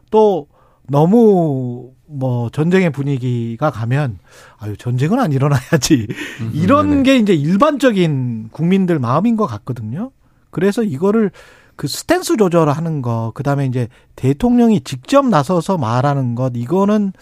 또 0.09 0.47
너무 0.87 1.91
뭐 2.07 2.49
전쟁의 2.49 2.91
분위기가 2.91 3.69
가면 3.69 4.19
아유 4.57 4.75
전쟁은 4.75 5.19
안 5.19 5.31
일어나야지 5.31 6.07
이런 6.53 6.89
네네. 6.89 7.03
게 7.03 7.17
이제 7.17 7.33
일반적인 7.33 8.49
국민들 8.51 8.99
마음인 8.99 9.35
것 9.37 9.45
같거든요. 9.45 10.11
그래서 10.49 10.83
이거를 10.83 11.31
그 11.77 11.87
스탠스 11.87 12.37
조절하는 12.37 13.01
거, 13.01 13.31
그 13.33 13.43
다음에 13.43 13.65
이제 13.65 13.87
대통령이 14.15 14.81
직접 14.81 15.25
나서서 15.25 15.77
말하는 15.77 16.35
것, 16.35 16.51
이거는 16.55 17.13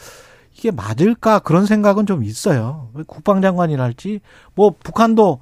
이게 0.58 0.72
맞을까 0.72 1.40
그런 1.40 1.66
생각은 1.66 2.06
좀 2.06 2.24
있어요. 2.24 2.90
국방장관이랄지 3.08 4.20
뭐 4.56 4.76
북한도 4.84 5.40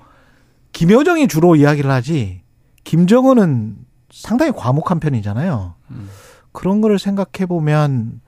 김여정이 0.73 1.27
주로 1.27 1.55
이야기를 1.55 1.89
하지 1.89 2.41
김정은은 2.83 3.77
상당히 4.11 4.51
과묵한 4.51 4.99
편이잖아요. 4.99 5.73
음. 5.91 6.09
그런 6.51 6.81
거를 6.81 6.97
생각해 6.99 7.45
보면 7.47 8.21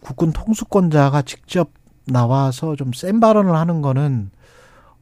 국군 0.00 0.32
통수권자가 0.32 1.22
직접 1.22 1.70
나와서 2.06 2.74
좀 2.76 2.92
센 2.94 3.20
발언을 3.20 3.54
하는 3.54 3.80
거는 3.80 4.30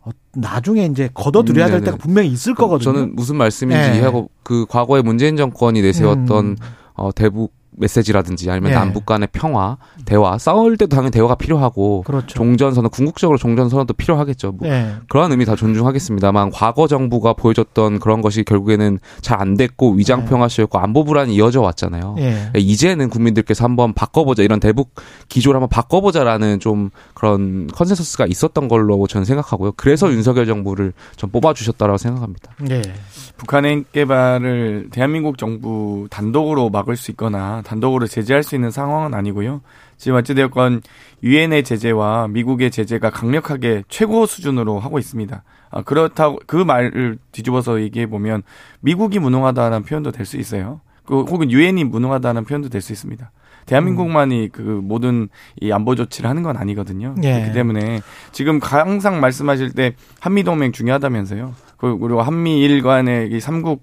어, 0.02 0.10
나중에 0.34 0.86
이제 0.86 1.08
걷어들여야 1.14 1.66
음, 1.66 1.70
될 1.70 1.80
네네. 1.80 1.84
때가 1.84 1.96
분명히 1.96 2.28
있을 2.28 2.54
거거든요. 2.54 2.92
저는 2.92 3.16
무슨 3.16 3.36
말씀인지 3.36 3.90
네. 3.90 3.96
이해하고 3.96 4.30
그 4.42 4.66
과거에 4.68 5.02
문재인 5.02 5.36
정권이 5.36 5.82
내세웠던 5.82 6.44
음, 6.44 6.56
어, 6.94 7.10
대북 7.12 7.54
메시지라든지 7.80 8.48
아니면 8.50 8.70
예. 8.70 8.74
남북 8.76 9.06
간의 9.06 9.28
평화, 9.32 9.76
대화, 10.04 10.38
싸울 10.38 10.76
때도 10.76 10.94
당연히 10.94 11.10
대화가 11.10 11.34
필요하고 11.34 12.02
그렇죠. 12.02 12.28
종전 12.28 12.74
선언, 12.74 12.90
궁극적으로 12.90 13.36
종전 13.36 13.68
선언도 13.68 13.94
필요하겠죠. 13.94 14.52
뭐 14.52 14.68
네. 14.68 14.94
그런 15.08 15.32
의미 15.32 15.44
다 15.44 15.56
존중하겠습니다만 15.56 16.50
과거 16.52 16.86
정부가 16.86 17.32
보여줬던 17.32 17.98
그런 17.98 18.22
것이 18.22 18.44
결국에는 18.44 19.00
잘 19.20 19.40
안 19.40 19.56
됐고 19.56 19.92
위장 19.92 20.26
평화쇼였고 20.26 20.78
안보 20.78 21.02
불안이 21.04 21.34
이어져 21.34 21.62
왔잖아요. 21.62 22.16
예. 22.18 22.50
이제는 22.54 23.08
국민들께서 23.08 23.64
한번 23.64 23.94
바꿔보자 23.94 24.42
이런 24.42 24.60
대북 24.60 24.94
기조를 25.30 25.56
한번 25.56 25.70
바꿔보자라는 25.70 26.60
좀 26.60 26.90
그런 27.14 27.66
컨센서스가 27.68 28.26
있었던 28.26 28.68
걸로 28.68 29.06
저는 29.06 29.24
생각하고요. 29.24 29.72
그래서 29.76 30.08
음. 30.08 30.12
윤석열 30.12 30.44
정부를 30.46 30.92
좀 31.16 31.30
뽑아주셨다라고 31.30 31.96
생각합니다. 31.96 32.52
예. 32.70 32.82
북한의 33.40 33.76
핵 33.78 33.92
개발을 33.92 34.88
대한민국 34.90 35.38
정부 35.38 36.06
단독으로 36.10 36.68
막을 36.68 36.94
수 36.96 37.10
있거나 37.12 37.62
단독으로 37.62 38.06
제재할 38.06 38.42
수 38.42 38.54
있는 38.54 38.70
상황은 38.70 39.14
아니고요. 39.14 39.62
지금 39.96 40.18
어찌되었건 40.18 40.82
유엔의 41.22 41.64
제재와 41.64 42.28
미국의 42.28 42.70
제재가 42.70 43.08
강력하게 43.08 43.84
최고 43.88 44.26
수준으로 44.26 44.78
하고 44.78 44.98
있습니다. 44.98 45.42
아, 45.70 45.82
그렇다고 45.82 46.38
그 46.46 46.56
말을 46.56 47.16
뒤집어서 47.32 47.80
얘기해 47.80 48.08
보면 48.08 48.42
미국이 48.80 49.18
무능하다는 49.18 49.84
표현도 49.84 50.12
될 50.12 50.26
수 50.26 50.36
있어요. 50.36 50.82
그 51.06 51.22
혹은 51.22 51.50
유엔이 51.50 51.84
무능하다는 51.84 52.44
표현도 52.44 52.68
될 52.68 52.82
수 52.82 52.92
있습니다. 52.92 53.30
대한민국만이 53.64 54.50
그 54.52 54.60
모든 54.60 55.30
이 55.60 55.72
안보 55.72 55.94
조치를 55.94 56.28
하는 56.28 56.42
건 56.42 56.58
아니거든요. 56.58 57.14
예. 57.22 57.32
그렇기 57.34 57.52
때문에 57.54 58.00
지금 58.32 58.60
항상 58.62 59.18
말씀하실 59.20 59.72
때 59.72 59.94
한미 60.20 60.42
동맹 60.42 60.72
중요하다면서요. 60.72 61.69
그- 61.80 61.98
그리고 61.98 62.20
한미일 62.20 62.82
간의 62.82 63.30
이 63.32 63.40
삼국의 63.40 63.80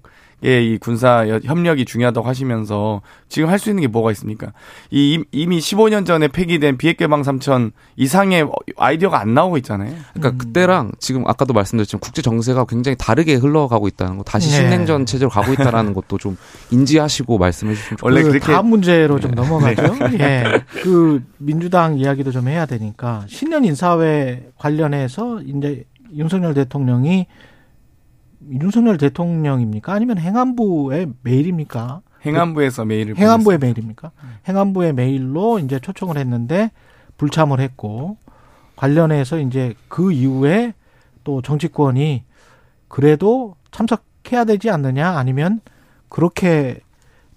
이 0.72 0.78
군사 0.80 1.28
여- 1.28 1.40
협력이 1.42 1.84
중요하다고 1.84 2.24
하시면서 2.28 3.02
지금 3.28 3.48
할 3.48 3.58
수 3.58 3.70
있는 3.70 3.80
게 3.80 3.88
뭐가 3.88 4.12
있습니까? 4.12 4.52
이 4.92 5.14
임- 5.14 5.24
이미 5.32 5.58
15년 5.58 6.06
전에 6.06 6.28
폐기된 6.28 6.78
비핵 6.78 6.96
개방 6.96 7.22
3천 7.22 7.72
이상의 7.96 8.46
아이디어가 8.76 9.20
안 9.20 9.34
나오고 9.34 9.56
있잖아요. 9.58 9.92
그러니까 10.14 10.42
그때랑 10.44 10.92
지금 11.00 11.26
아까도 11.26 11.54
말씀드렸지만 11.54 11.98
국제 11.98 12.22
정세가 12.22 12.66
굉장히 12.66 12.94
다르게 12.96 13.34
흘러가고 13.34 13.88
있다는 13.88 14.16
거, 14.18 14.22
다시 14.22 14.48
네. 14.50 14.54
신냉전 14.58 15.04
체제로 15.04 15.28
가고 15.28 15.52
있다라는 15.52 15.92
것도 15.92 16.18
좀 16.18 16.36
인지하시고 16.70 17.36
말씀해 17.36 17.74
주시면 17.74 17.96
좋겠습니다. 17.98 18.06
원래 18.06 18.22
그 18.22 18.28
그렇게- 18.38 18.52
다음 18.52 18.68
문제로 18.68 19.18
좀 19.18 19.32
네. 19.32 19.42
넘어가죠. 19.42 19.82
예. 20.20 20.62
그 20.84 21.20
민주당 21.38 21.98
이야기도 21.98 22.30
좀 22.30 22.46
해야 22.46 22.64
되니까 22.64 23.24
신년 23.26 23.64
인사회 23.64 24.46
관련해서 24.56 25.40
이제 25.42 25.82
윤석열 26.14 26.54
대통령이 26.54 27.26
윤석열 28.50 28.98
대통령입니까? 28.98 29.92
아니면 29.92 30.18
행안부의 30.18 31.08
메일입니까? 31.22 32.00
행안부에서 32.24 32.84
메일을 32.84 33.16
행안부의 33.16 33.58
보냈습니다. 33.58 33.66
메일입니까? 33.66 34.10
행안부의 34.48 34.92
메일로 34.94 35.58
이제 35.60 35.78
초청을 35.78 36.16
했는데 36.18 36.70
불참을 37.16 37.60
했고 37.60 38.16
관련해서 38.76 39.38
이제 39.40 39.74
그 39.88 40.12
이후에 40.12 40.74
또 41.24 41.42
정치권이 41.42 42.24
그래도 42.88 43.56
참석해야 43.70 44.44
되지 44.44 44.70
않느냐 44.70 45.10
아니면 45.18 45.60
그렇게 46.08 46.80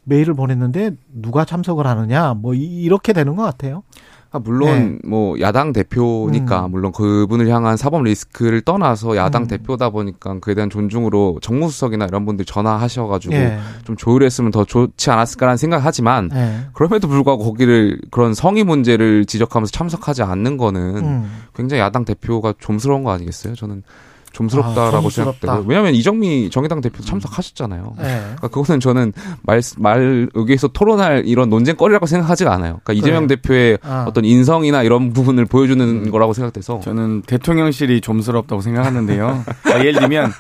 메일을 0.04 0.34
보냈는데 0.34 0.92
누가 1.14 1.46
참석을 1.46 1.86
하느냐 1.86 2.34
뭐 2.34 2.54
이- 2.54 2.82
이렇게 2.84 3.14
되는 3.14 3.36
것 3.36 3.44
같아요. 3.44 3.84
아, 4.34 4.40
물론 4.40 5.00
뭐 5.06 5.38
야당 5.42 5.74
대표니까 5.74 6.62
네. 6.62 6.68
음. 6.68 6.72
물론 6.72 6.92
그분을 6.94 7.50
향한 7.50 7.76
사법 7.76 8.04
리스크를 8.04 8.62
떠나서 8.62 9.18
야당 9.18 9.44
음. 9.44 9.48
대표다 9.48 9.90
보니까 9.90 10.40
그에 10.40 10.56
대한 10.56 10.70
존중으로 10.70 11.40
정무수석이나 11.42 12.06
이런 12.06 12.26
분들 12.26 12.46
전화하셔가지고 12.46 13.34
예. 13.34 13.60
좀 13.84 13.98
조율했으면 13.98 14.52
더 14.52 14.64
좋지 14.64 15.12
않았을까라는 15.12 15.58
생각하지만 15.58 16.30
예. 16.34 16.60
그럼에도 16.72 17.10
불구하고 17.10 17.44
거기를 17.44 18.00
그런 18.10 18.34
성의 18.34 18.64
문제를 18.64 19.26
지적하면서 19.26 19.72
참석하지 19.72 20.24
않는 20.24 20.56
거는 20.56 20.98
음. 20.98 21.44
굉장히 21.54 21.82
야당 21.82 22.06
대표가 22.06 22.54
좀스러운 22.58 23.04
거 23.04 23.12
아니겠어요? 23.12 23.56
저는 23.56 23.84
좀스럽다라고 24.32 25.08
아. 25.08 25.10
생각돼요. 25.10 25.64
왜냐하면 25.68 25.94
이정미 25.96 26.50
정의당 26.50 26.82
대표 26.82 27.04
참석하셨잖아요. 27.04 27.96
예. 28.00 28.04
그러니까 28.04 28.48
그것은 28.48 28.80
저는 28.80 29.14
말, 29.44 29.62
말, 29.78 30.30
여기에서 30.36 30.68
토론할 30.68 31.24
이런 31.26 31.50
논쟁거리라고 31.50 32.06
생각하지가 32.06 32.54
않아요. 32.54 32.80
그러니까 32.84 32.94
이재명 32.94 33.28
대표의 33.28 33.80
아. 33.84 34.06
어떤 34.08 34.26
인성이나 34.26 34.84
이런 34.84 35.14
부분을 35.14 35.46
보여주는 35.46 36.10
거라고 36.12 36.34
생각돼서. 36.34 36.80
저는 36.82 37.24
대통령실이 37.24 38.02
좀스럽다고 38.02 38.62
생각하는데요. 38.62 39.28
어, 39.28 39.80
예를 39.80 39.94
들면 39.94 40.32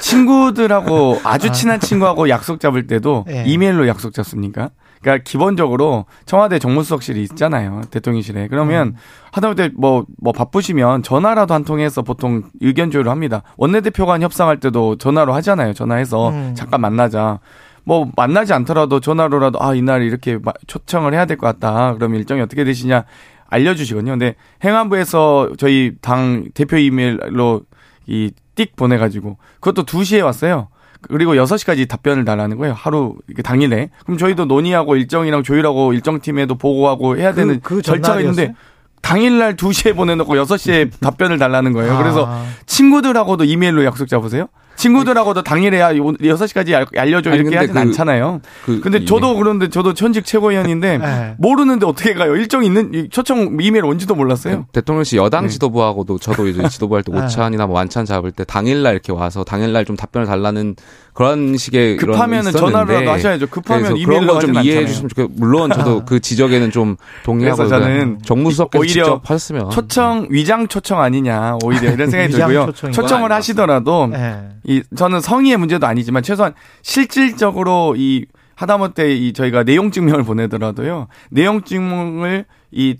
친구들하고 0.00 1.20
아주 1.24 1.52
친한 1.52 1.80
친구하고 1.80 2.28
약속 2.28 2.60
잡을 2.60 2.86
때도 2.86 3.24
예. 3.30 3.44
이메일로 3.46 3.88
약속 3.88 4.12
잡습니까? 4.12 4.70
그러니까 5.00 5.22
기본적으로 5.24 6.06
청와대 6.24 6.58
정무수석실이 6.58 7.22
있잖아요. 7.22 7.82
대통령실에. 7.90 8.48
그러면 8.48 8.88
음. 8.88 8.94
하다못해 9.32 9.70
뭐, 9.76 10.04
뭐 10.18 10.32
바쁘시면 10.32 11.02
전화라도 11.02 11.54
한 11.54 11.64
통해서 11.64 12.02
보통 12.02 12.44
의견 12.60 12.90
조율을 12.90 13.10
합니다. 13.10 13.42
원내대표 13.56 14.06
간 14.06 14.22
협상할 14.22 14.58
때도 14.60 14.96
전화로 14.96 15.32
하잖아요. 15.34 15.74
전화해서 15.74 16.30
음. 16.30 16.54
잠깐 16.56 16.80
만나자. 16.80 17.40
뭐 17.84 18.10
만나지 18.16 18.52
않더라도 18.52 18.98
전화로라도 19.00 19.62
아 19.62 19.74
이날 19.74 20.02
이렇게 20.02 20.38
마- 20.42 20.52
초청을 20.66 21.14
해야 21.14 21.24
될 21.24 21.36
것 21.36 21.46
같다. 21.46 21.94
그럼 21.94 22.14
일정이 22.16 22.40
어떻게 22.40 22.64
되시냐 22.64 23.04
알려주시거든요. 23.48 24.12
근데 24.12 24.34
행안부에서 24.64 25.50
저희 25.58 25.92
당 26.00 26.46
대표 26.54 26.76
이메일로 26.78 27.62
이 28.06 28.30
띡 28.56 28.74
보내가지고 28.74 29.36
그것도 29.60 29.84
2시에 29.84 30.24
왔어요. 30.24 30.68
그리고 31.08 31.34
6시까지 31.34 31.88
답변을 31.88 32.24
달라는 32.24 32.56
거예요. 32.56 32.74
하루 32.74 33.14
당일에. 33.44 33.90
그럼 34.04 34.18
저희도 34.18 34.44
논의하고 34.46 34.96
일정이랑 34.96 35.42
조율하고 35.42 35.92
일정 35.92 36.20
팀에도 36.20 36.54
보고하고 36.56 37.16
해야 37.16 37.30
그- 37.30 37.36
되는 37.36 37.60
그 37.62 37.82
절차가 37.82 38.20
있는데? 38.20 38.54
당일날 39.02 39.54
2시에 39.56 39.94
보내놓고 39.94 40.34
6시에 40.34 40.90
답변을 41.00 41.38
달라는 41.38 41.72
거예요. 41.72 41.96
그래서 41.98 42.26
아. 42.28 42.44
친구들하고도 42.66 43.44
이메일로 43.44 43.84
약속 43.84 44.08
잡으세요? 44.08 44.48
친구들하고도 44.76 45.42
당일에 45.42 45.80
야 45.80 45.92
6시까지 45.92 46.74
알- 46.74 46.86
알려줘 46.96 47.30
아니, 47.30 47.40
이렇게 47.40 47.56
하진 47.56 47.72
그- 47.74 47.78
않잖아요. 47.80 48.40
그 48.64 48.80
근데 48.80 48.98
이- 48.98 49.06
저도 49.06 49.36
그런데 49.36 49.68
저도 49.68 49.94
현직 49.96 50.24
최고위원인데 50.24 50.98
예. 51.02 51.34
모르는데 51.38 51.86
어떻게 51.86 52.14
가요? 52.14 52.36
일정 52.36 52.64
있는 52.64 52.92
이 52.94 53.08
초청 53.08 53.56
이메일 53.60 53.84
온지도 53.84 54.14
몰랐어요. 54.14 54.66
대통령실 54.72 55.18
여당 55.18 55.44
네. 55.44 55.48
지도부하고도 55.48 56.18
저도 56.18 56.46
이제 56.48 56.62
지도부 56.68 56.96
할때 56.96 57.12
네. 57.12 57.18
오찬이나 57.24 57.66
뭐 57.66 57.76
완찬 57.76 58.04
잡을 58.04 58.32
때 58.32 58.44
당일날 58.44 58.92
이렇게 58.92 59.12
와서 59.12 59.44
당일날 59.44 59.84
좀 59.84 59.96
답변을 59.96 60.26
달라는 60.26 60.76
그런 61.14 61.56
식의 61.56 61.96
있었는데 61.96 62.52
전화로라도 62.52 63.10
하셔야죠. 63.10 63.46
급하면 63.46 63.96
이메일로 63.96 64.34
그런 64.34 64.40
좀 64.54 64.62
이해해. 64.62 64.86
주시면 64.86 65.08
좋겠고 65.08 65.32
물론 65.36 65.70
저도 65.70 66.04
그 66.06 66.20
지적에는 66.20 66.70
좀 66.70 66.96
동의하고 67.24 67.56
그래서 67.56 67.78
저는 67.80 68.18
정무수석께서 68.22 68.80
오히려 68.80 68.92
직접 69.04 69.20
하셨으면 69.30 69.70
초청 69.70 70.26
위장 70.30 70.68
초청 70.68 71.00
아니냐 71.00 71.56
오히려 71.64 71.92
이런 71.92 72.10
생각이 72.10 72.32
들고요. 72.34 72.70
초청을 72.92 73.32
하시더라도 73.32 74.10
예. 74.14 74.40
이 74.66 74.82
저는 74.96 75.20
성의의 75.20 75.56
문제도 75.56 75.86
아니지만 75.86 76.22
최소한 76.22 76.52
실질적으로 76.82 77.94
이 77.96 78.26
하다못해 78.56 79.14
이 79.14 79.32
저희가 79.32 79.62
내용 79.64 79.90
증명을 79.90 80.24
보내더라도요 80.24 81.08
내용 81.30 81.62
증명을 81.62 82.46
이, 82.72 82.96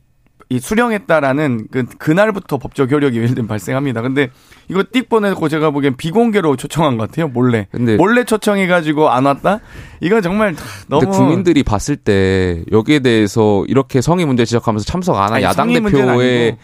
이 0.48 0.58
수령했다라는 0.60 1.66
그 1.72 1.86
그날부터 1.98 2.58
법적 2.58 2.92
효력이 2.92 3.16
예를 3.16 3.30
들면 3.34 3.48
발생합니다. 3.48 4.00
근데 4.02 4.28
이거 4.68 4.82
띡 4.82 5.08
보내고 5.08 5.48
제가 5.48 5.70
보기엔 5.70 5.96
비공개로 5.96 6.56
초청한 6.56 6.98
것 6.98 7.08
같아요. 7.08 7.28
몰래 7.28 7.66
근데 7.72 7.96
몰래 7.96 8.22
초청해가지고 8.24 9.08
안 9.10 9.24
왔다? 9.24 9.60
이건 10.00 10.22
정말 10.22 10.54
너무 10.88 11.04
근데 11.06 11.16
국민들이 11.18 11.62
봤을 11.64 11.96
때 11.96 12.62
여기에 12.70 13.00
대해서 13.00 13.64
이렇게 13.66 14.00
성의 14.00 14.24
문제 14.26 14.44
지적하면서 14.44 14.84
참석 14.84 15.16
안 15.16 15.32
한 15.32 15.42
야당 15.42 15.68
대표의 16.12 16.56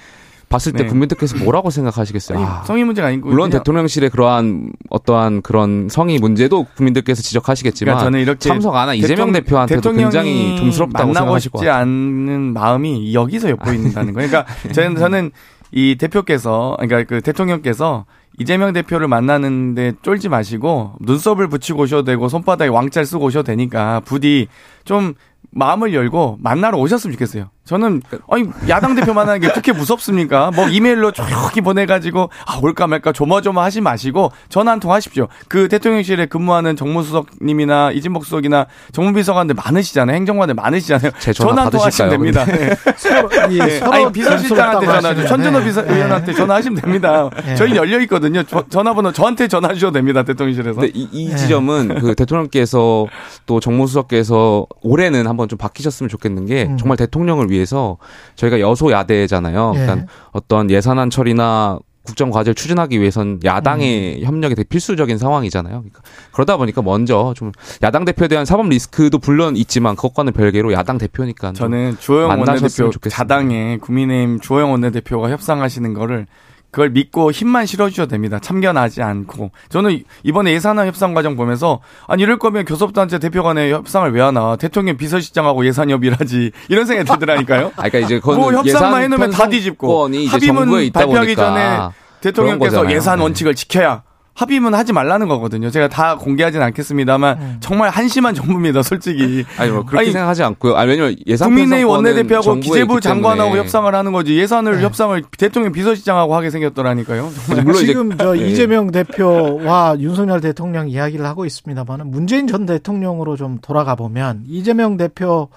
봤을 0.52 0.72
때 0.72 0.84
네. 0.84 0.88
국민들께서 0.88 1.36
뭐라고 1.38 1.70
생각하시겠어요? 1.70 2.38
아니, 2.38 2.46
아, 2.46 2.62
성의 2.64 2.84
문제가 2.84 3.08
아니고 3.08 3.28
물론 3.28 3.50
대통령실의 3.50 4.10
그러한 4.10 4.72
어떠한 4.90 5.42
그런 5.42 5.88
성의 5.88 6.18
문제도 6.18 6.64
국민들께서 6.76 7.22
지적하시겠지만 7.22 7.94
그러니까 7.94 8.04
저는 8.04 8.20
이렇게 8.20 8.48
참석 8.48 8.76
안한 8.76 8.96
이재명 8.96 9.32
대통령이 9.32 9.96
굉장히 9.96 10.56
좀스럽다고 10.58 11.14
생각하실 11.14 11.50
것 11.50 11.58
싶지 11.58 11.66
같아요. 11.66 11.82
않는 11.82 12.52
마음이 12.52 13.14
여기서 13.14 13.50
엿보인다는 13.50 14.12
거예요. 14.14 14.28
그러니까 14.28 14.52
저는 14.72 14.96
저는 14.96 15.30
이 15.72 15.96
대표께서 15.98 16.76
그러니까 16.78 17.04
그 17.08 17.20
대통령께서 17.22 18.04
이재명 18.38 18.72
대표를 18.72 19.08
만나는데 19.08 19.94
쫄지 20.02 20.28
마시고 20.28 20.94
눈썹을 21.00 21.48
붙이고 21.48 21.82
오셔도 21.82 22.04
되고 22.04 22.28
손바닥에 22.28 22.68
왕자를 22.68 23.06
쓰고 23.06 23.26
오셔도 23.26 23.44
되니까 23.44 24.00
부디 24.00 24.48
좀 24.84 25.14
마음을 25.50 25.92
열고 25.92 26.38
만나러 26.40 26.78
오셨으면 26.78 27.12
좋겠어요. 27.12 27.50
저는 27.64 28.02
아니 28.28 28.44
야당 28.68 28.96
대표 28.96 29.14
만나는 29.14 29.40
게 29.40 29.48
그렇게 29.48 29.72
무섭습니까? 29.72 30.50
뭐 30.50 30.66
이메일로 30.68 31.12
조용히 31.12 31.60
보내가지고 31.62 32.28
아 32.44 32.58
올까 32.60 32.88
말까 32.88 33.12
조마조마 33.12 33.62
하지 33.62 33.80
마시고 33.80 34.32
전화 34.48 34.72
한 34.72 34.80
통 34.80 34.90
하십시오. 34.90 35.28
그 35.46 35.68
대통령실에 35.68 36.26
근무하는 36.26 36.74
정무수석님이나 36.74 37.92
이진복 37.92 38.24
수석이나 38.24 38.66
정무비서관들 38.90 39.54
많으시잖아요. 39.54 40.16
행정관들 40.16 40.56
많으시잖아요. 40.56 41.12
제 41.20 41.32
전화 41.32 41.62
한통 41.64 41.80
하시면 41.82 42.10
받으실까요, 42.10 42.10
됩니다. 42.10 42.44
네. 42.44 42.76
서로, 42.98 43.28
이 43.52 43.58
네. 43.58 43.80
아니 43.80 44.10
비서실장한테 44.12 44.86
전화하죠. 44.86 45.06
하시는데. 45.08 45.28
천준호 45.28 45.62
비서 45.62 45.82
네. 45.82 45.94
의원한테 45.94 46.32
전화하시면 46.34 46.80
됩니다. 46.80 47.30
네. 47.44 47.54
저희 47.54 47.76
열려 47.76 48.00
있거든요. 48.00 48.42
저- 48.42 48.64
전화번호 48.68 49.12
저한테 49.12 49.46
전화 49.46 49.72
주셔도 49.72 49.92
됩니다. 49.92 50.24
대통령실에서. 50.24 50.80
근데 50.80 50.90
이, 50.98 51.08
이 51.12 51.28
네. 51.28 51.36
지점은 51.36 52.00
그 52.00 52.16
대통령께서 52.16 53.06
또 53.46 53.60
정무수석께서 53.60 54.66
올해는 54.82 55.28
한번 55.28 55.48
좀 55.48 55.58
바뀌셨으면 55.58 56.08
좋겠는 56.08 56.46
게 56.46 56.64
음. 56.64 56.76
정말 56.76 56.96
대통령을 56.96 57.51
위해서 57.52 57.98
저희가 58.34 58.58
여소야대잖아요. 58.58 59.72
예. 59.76 59.80
그러니까 59.80 60.06
어떤 60.32 60.70
예산안 60.70 61.10
처리나 61.10 61.78
국정 62.04 62.30
과제를 62.30 62.54
추진하기 62.54 63.00
위해선 63.00 63.40
야당의 63.44 64.24
협력이 64.24 64.56
되게 64.56 64.68
필수적인 64.68 65.18
상황이잖아요. 65.18 65.72
그러니까 65.78 66.00
그러다 66.32 66.56
보니까 66.56 66.82
먼저 66.82 67.32
좀 67.36 67.52
야당 67.82 68.04
대표에 68.04 68.26
대한 68.26 68.44
사법 68.44 68.68
리스크도 68.68 69.18
물론 69.18 69.56
있지만 69.56 69.94
그것과는 69.94 70.32
별개로 70.32 70.72
야당 70.72 70.98
대표니까 70.98 71.52
좀 71.52 71.54
저는 71.54 71.96
주호영 72.00 72.30
원내대표 72.30 72.68
좋겠습니다. 72.68 73.10
자당에 73.10 73.78
국민의힘 73.78 74.40
주호영 74.40 74.72
원내대표가 74.72 75.30
협상하시는 75.30 75.94
거를 75.94 76.26
그걸 76.72 76.88
믿고 76.88 77.30
힘만 77.30 77.66
실어주셔도 77.66 78.08
됩니다. 78.08 78.38
참견하지 78.40 79.02
않고. 79.02 79.50
저는 79.68 80.02
이번에 80.22 80.52
예산안 80.52 80.86
협상 80.86 81.12
과정 81.12 81.36
보면서 81.36 81.80
아니 82.08 82.22
이럴 82.22 82.38
거면 82.38 82.64
교섭단체 82.64 83.18
대표 83.18 83.42
간의 83.42 83.72
협상을 83.72 84.10
왜 84.10 84.22
하나. 84.22 84.56
대통령 84.56 84.96
비서실장하고 84.96 85.66
예산 85.66 85.90
협의를 85.90 86.18
하지. 86.18 86.50
이런 86.70 86.86
생각이 86.86 87.08
들더라니까요. 87.10 87.72
아, 87.76 87.88
그러니까 87.88 87.98
이제 87.98 88.20
뭐 88.24 88.52
협상만 88.52 89.02
해놓으면 89.02 89.30
다 89.32 89.48
뒤집고 89.48 90.08
합의문 90.28 90.90
발표하기 90.92 91.34
보니까 91.34 91.44
전에 91.44 91.78
대통령께서. 92.22 92.90
예산 92.90 93.18
네. 93.18 93.24
원칙을 93.24 93.54
지켜야 93.54 94.02
합의문 94.34 94.74
하지 94.74 94.92
말라는 94.92 95.28
거거든요. 95.28 95.70
제가 95.70 95.88
다 95.88 96.16
공개하진 96.16 96.62
않겠습니다만 96.62 97.38
음. 97.38 97.56
정말 97.60 97.90
한심한 97.90 98.34
정부입니다, 98.34 98.82
솔직히. 98.82 99.44
아니 99.58 99.70
뭐 99.70 99.84
그렇게 99.84 100.06
아니, 100.06 100.12
생각하지 100.12 100.42
않고요. 100.42 100.74
아니 100.74 100.90
왜냐면 100.90 101.16
예산 101.26 101.50
편성권은 101.50 101.84
원내대표하고 101.84 102.54
기재부 102.56 103.00
장관하고 103.00 103.50
때문에 103.50 103.60
협상을 103.60 103.94
하는 103.94 104.12
거지 104.12 104.38
예산을 104.38 104.78
네. 104.78 104.84
협상을 104.84 105.22
대통령 105.36 105.72
비서실장하고 105.72 106.34
하게 106.34 106.50
생겼더라니까요. 106.50 107.30
정말. 107.46 107.64
물론 107.64 107.82
이제 107.82 107.86
지금 107.88 108.16
저 108.16 108.38
예. 108.38 108.48
이재명 108.48 108.90
대표와 108.90 109.96
윤석열 109.98 110.40
대통령 110.40 110.88
이야기를 110.88 111.26
하고 111.26 111.44
있습니다만 111.44 112.10
문재인 112.10 112.46
전 112.46 112.64
대통령으로 112.64 113.36
좀 113.36 113.58
돌아가 113.60 113.94
보면 113.94 114.44
이재명 114.46 114.96
대표는 114.96 115.48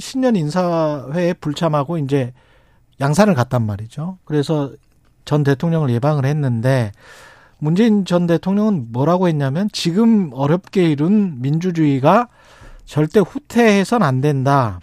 신년 0.00 0.36
인사회에 0.36 1.32
불참하고 1.34 1.96
이제 1.98 2.34
양산을 3.00 3.34
갔단 3.34 3.64
말이죠. 3.64 4.18
그래서 4.24 4.70
전 5.24 5.44
대통령을 5.44 5.90
예방을 5.90 6.24
했는데 6.24 6.92
문재인 7.58 8.04
전 8.04 8.26
대통령은 8.26 8.88
뭐라고 8.92 9.28
했냐면 9.28 9.68
지금 9.72 10.30
어렵게 10.32 10.90
이룬 10.90 11.40
민주주의가 11.40 12.28
절대 12.84 13.20
후퇴해선 13.20 14.02
안 14.02 14.20
된다. 14.20 14.80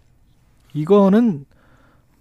이거는 0.74 1.46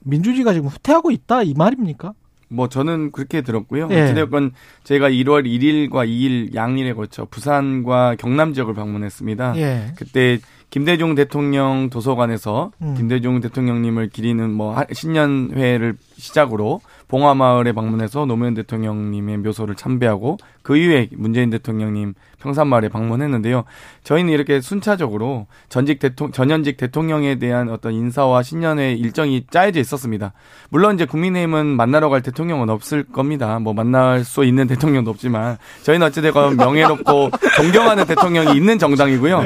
민주주의가 0.01 0.53
지금 0.53 0.69
후퇴하고 0.69 1.11
있다 1.11 1.43
이 1.43 1.55
말입니까? 1.55 2.13
뭐 2.49 2.69
저는 2.69 3.11
그렇게 3.11 3.41
들었고요. 3.43 3.89
예. 3.91 4.03
어찌됐건 4.03 4.53
제가 4.85 5.11
1월 5.11 5.45
1일과 5.45 6.07
2일 6.09 6.55
양일에 6.55 6.93
걸쳐 6.93 7.27
부산과 7.29 8.15
경남 8.17 8.55
지역을 8.55 8.75
방문했습니다. 8.75 9.57
예. 9.57 9.93
그때 9.97 10.39
김대중 10.71 11.15
대통령 11.15 11.89
도서관에서 11.91 12.71
음. 12.83 12.95
김대중 12.97 13.41
대통령님을 13.41 14.09
기리는 14.11 14.53
뭐 14.53 14.75
하- 14.77 14.87
신년회를 14.93 15.97
시작으로 16.17 16.81
봉화마을에 17.09 17.73
방문해서 17.73 18.27
노무현 18.27 18.55
대통령님의 18.55 19.39
묘소를 19.39 19.75
참배하고 19.75 20.39
그 20.63 20.77
이후에 20.77 21.09
문재인 21.13 21.51
대통령님 21.51 22.15
평산마을에 22.41 22.89
방문했는데요. 22.89 23.65
저희는 24.03 24.33
이렇게 24.33 24.61
순차적으로 24.61 25.47
전직 25.69 25.99
대통령 25.99 26.33
전현직 26.33 26.77
대통령에 26.77 27.37
대한 27.37 27.69
어떤 27.71 27.93
인사와 27.93 28.43
신년회 28.43 28.93
일정이 28.95 29.45
짜여져 29.51 29.81
있었습니다. 29.81 30.33
물론 30.71 30.95
이제 30.95 31.05
국민의힘은 31.05 31.67
만나러 31.67 32.09
갈 32.09 32.23
대통령은 32.23 32.69
없을 32.71 33.05
겁니다. 33.05 33.59
뭐 33.59 33.73
만날 33.73 34.25
수 34.25 34.45
있는 34.45 34.67
대통령도 34.67 35.11
없지만 35.11 35.59
저희는 35.83 36.07
어찌되건 36.07 36.57
명예롭고 36.57 37.31
존경하는 37.57 38.07
대통령이 38.07 38.57
있는 38.57 38.79
정당이고요. 38.79 39.43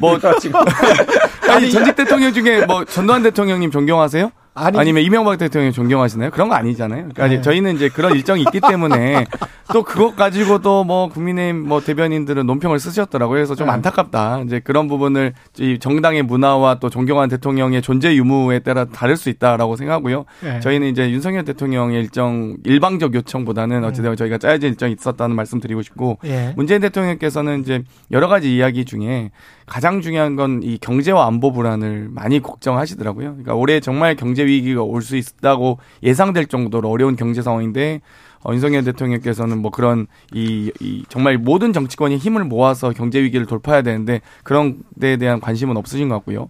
뭐 0.00 0.18
아니 1.48 1.70
전직 1.70 1.96
대통령 1.96 2.32
중에 2.32 2.66
뭐 2.66 2.84
전두환 2.84 3.22
대통령님 3.22 3.70
존경하세요? 3.70 4.30
아니, 4.54 4.78
아니, 4.78 4.92
면 4.92 5.02
이명박 5.02 5.38
대통령 5.38 5.72
존경하시나요? 5.72 6.30
그런 6.30 6.50
거 6.50 6.54
아니잖아요. 6.54 7.08
그러니까 7.14 7.28
네. 7.28 7.40
저희는 7.40 7.74
이제 7.76 7.88
그런 7.88 8.12
일정이 8.12 8.42
있기 8.42 8.60
때문에 8.60 9.24
또 9.72 9.82
그것 9.82 10.14
가지고도 10.14 10.84
뭐 10.84 11.08
국민의힘 11.08 11.66
뭐 11.66 11.80
대변인들은 11.80 12.44
논평을 12.44 12.78
쓰셨더라고요. 12.78 13.36
그래서 13.36 13.54
좀 13.54 13.68
네. 13.68 13.72
안타깝다. 13.72 14.42
이제 14.44 14.60
그런 14.60 14.88
부분을 14.88 15.32
이 15.58 15.78
정당의 15.78 16.22
문화와 16.24 16.80
또 16.80 16.90
존경하는 16.90 17.30
대통령의 17.30 17.80
존재 17.80 18.14
유무에 18.14 18.58
따라 18.58 18.84
다를 18.84 19.16
수 19.16 19.30
있다라고 19.30 19.76
생각하고요. 19.76 20.26
예. 20.44 20.60
저희는 20.60 20.88
이제 20.88 21.10
윤석열 21.10 21.44
대통령의 21.44 22.02
일정 22.02 22.56
일방적 22.64 23.14
요청보다는 23.14 23.84
어찌되건 23.84 24.16
저희가 24.16 24.36
짜여진 24.36 24.70
일정이 24.70 24.92
있었다는 24.92 25.34
말씀 25.34 25.60
드리고 25.60 25.80
싶고 25.80 26.18
예. 26.24 26.52
문재인 26.56 26.82
대통령께서는 26.82 27.60
이제 27.60 27.82
여러 28.10 28.28
가지 28.28 28.54
이야기 28.54 28.84
중에 28.84 29.30
가장 29.66 30.00
중요한 30.00 30.36
건 30.36 30.60
이 30.62 30.78
경제와 30.78 31.26
안보 31.26 31.52
불안을 31.52 32.08
많이 32.10 32.40
걱정하시더라고요. 32.40 33.30
그러니까 33.30 33.54
올해 33.54 33.80
정말 33.80 34.16
경제 34.16 34.44
위기가 34.44 34.82
올 34.82 35.02
수 35.02 35.16
있다고 35.16 35.78
예상될 36.02 36.46
정도로 36.46 36.88
어려운 36.88 37.16
경제 37.16 37.42
상황인데 37.42 38.00
어, 38.44 38.52
윤석열 38.52 38.82
대통령께서는 38.84 39.58
뭐 39.58 39.70
그런 39.70 40.06
이, 40.34 40.70
이 40.80 41.04
정말 41.08 41.38
모든 41.38 41.72
정치권이 41.72 42.16
힘을 42.16 42.44
모아서 42.44 42.90
경제 42.90 43.22
위기를 43.22 43.46
돌파해야 43.46 43.82
되는데 43.82 44.20
그런 44.42 44.82
데에 45.00 45.16
대한 45.16 45.40
관심은 45.40 45.76
없으신 45.76 46.08
것 46.08 46.16
같고요. 46.16 46.48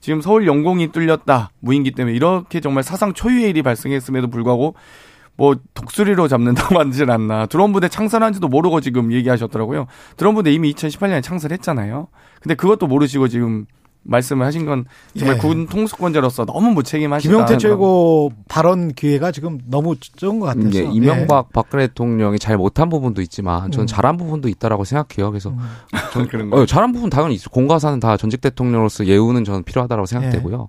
지금 0.00 0.20
서울 0.20 0.46
영공이 0.46 0.92
뚫렸다 0.92 1.50
무인기 1.60 1.92
때문에 1.92 2.14
이렇게 2.14 2.60
정말 2.60 2.82
사상 2.82 3.12
초유의 3.14 3.50
일이 3.50 3.62
발생했음에도 3.62 4.28
불구하고 4.28 4.74
뭐 5.40 5.56
독수리로 5.72 6.28
잡는다고 6.28 6.78
하지 6.84 7.02
않나. 7.04 7.46
드론 7.46 7.72
부대 7.72 7.88
창설한지도 7.88 8.48
모르고 8.48 8.82
지금 8.82 9.10
얘기하셨더라고요. 9.10 9.86
드론 10.18 10.34
부대 10.34 10.52
이미 10.52 10.70
2018년에 10.74 11.22
창설했잖아요. 11.22 12.08
근데 12.42 12.54
그것도 12.54 12.86
모르시고 12.86 13.28
지금 13.28 13.64
말씀을 14.02 14.44
하신 14.44 14.66
건 14.66 14.84
정말 15.16 15.36
예. 15.36 15.40
군 15.40 15.66
통수권자로서 15.66 16.44
너무 16.44 16.70
무책임하시다. 16.72 17.30
김용태 17.30 17.56
최고 17.56 18.30
발언 18.48 18.92
기회가 18.92 19.32
지금 19.32 19.58
너무 19.66 19.96
적은 19.96 20.40
것 20.40 20.46
같아서. 20.46 20.68
이제 20.68 20.86
이명박 20.92 21.50
박근혜 21.54 21.86
대통령이 21.86 22.38
잘 22.38 22.58
못한 22.58 22.90
부분도 22.90 23.22
있지만 23.22 23.70
저는 23.70 23.84
음. 23.84 23.86
잘한 23.86 24.18
부분도 24.18 24.48
있다라고 24.50 24.84
생각해요. 24.84 25.30
그래서 25.30 25.54
예. 26.18 26.24
그런 26.28 26.50
거. 26.50 26.60
어, 26.60 26.66
잘한 26.66 26.92
부분 26.92 27.08
당연히 27.08 27.34
있어. 27.36 27.48
공과사는 27.48 27.98
다 27.98 28.18
전직 28.18 28.42
대통령으로서 28.42 29.06
예우는 29.06 29.44
저는 29.44 29.62
필요하다고 29.62 30.04
생각되고요. 30.04 30.68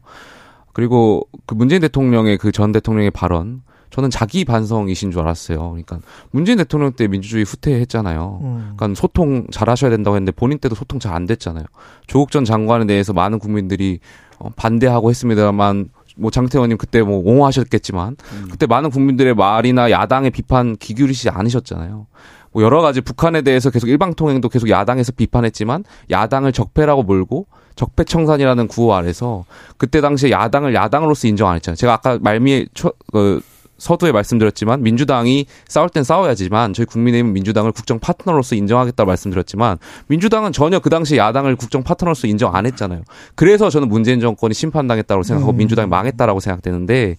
그리고 0.71 1.27
그 1.45 1.55
문재인 1.55 1.81
대통령의 1.81 2.37
그 2.37 2.53
전 2.53 2.71
대통령의 2.71 3.11
발언 3.11 3.63
저는 3.91 4.09
자기 4.09 4.45
반성이신 4.45 5.11
줄 5.11 5.21
알았어요. 5.21 5.59
그러니까 5.59 5.99
문재인 6.31 6.57
대통령 6.57 6.93
때 6.93 7.07
민주주의 7.07 7.43
후퇴했잖아요. 7.43 8.39
음. 8.41 8.73
그러니까 8.75 8.99
소통 8.99 9.45
잘하셔야 9.51 9.91
된다고 9.91 10.15
했는데 10.15 10.31
본인 10.31 10.57
때도 10.57 10.75
소통 10.75 10.99
잘 10.99 11.11
안 11.11 11.25
됐잖아요. 11.25 11.65
조국 12.07 12.31
전 12.31 12.45
장관에 12.45 12.85
대해서 12.85 13.11
많은 13.11 13.37
국민들이 13.37 13.99
어, 14.39 14.49
반대하고 14.55 15.09
했습니다만 15.09 15.89
뭐 16.15 16.31
장태원님 16.31 16.77
그때 16.77 17.01
뭐 17.01 17.17
옹호하셨겠지만 17.19 18.15
음. 18.31 18.47
그때 18.49 18.65
많은 18.65 18.89
국민들의 18.91 19.35
말이나 19.35 19.91
야당의 19.91 20.31
비판 20.31 20.77
기울이시지 20.77 21.29
않으셨잖아요. 21.29 22.07
뭐 22.53 22.63
여러 22.63 22.81
가지 22.81 23.01
북한에 23.01 23.41
대해서 23.41 23.69
계속 23.69 23.87
일방통행도 23.87 24.47
계속 24.49 24.69
야당에서 24.69 25.11
비판했지만 25.13 25.83
야당을 26.09 26.53
적폐라고 26.53 27.03
몰고 27.03 27.47
적폐청산이라는 27.75 28.67
구호 28.67 28.93
아래서 28.93 29.45
그때 29.77 30.01
당시에 30.01 30.31
야당을 30.31 30.73
야당으로서 30.73 31.27
인정 31.27 31.49
안 31.49 31.55
했잖아요. 31.55 31.75
제가 31.75 31.93
아까 31.93 32.19
말미에 32.21 32.67
초, 32.73 32.93
그 33.11 33.41
서두에 33.81 34.11
말씀드렸지만 34.11 34.83
민주당이 34.83 35.47
싸울 35.67 35.89
땐 35.89 36.03
싸워야지만 36.03 36.73
저희 36.73 36.85
국민의힘은 36.85 37.33
민주당을 37.33 37.71
국정 37.71 37.99
파트너로서 37.99 38.55
인정하겠다고 38.55 39.07
말씀드렸지만 39.07 39.79
민주당은 40.05 40.51
전혀 40.51 40.77
그 40.79 40.91
당시 40.91 41.17
야당을 41.17 41.55
국정 41.55 41.81
파트너로서 41.83 42.27
인정 42.27 42.55
안 42.55 42.67
했잖아요. 42.67 43.01
그래서 43.33 43.71
저는 43.71 43.89
문재인 43.89 44.19
정권이 44.19 44.53
심판당했다고 44.53 45.23
생각하고 45.23 45.53
음. 45.53 45.57
민주당이 45.57 45.89
망했다라고 45.89 46.39
생각되는데 46.39 47.17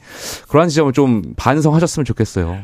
그러한 0.48 0.68
지점을 0.68 0.92
좀 0.92 1.34
반성하셨으면 1.36 2.04
좋겠어요. 2.04 2.58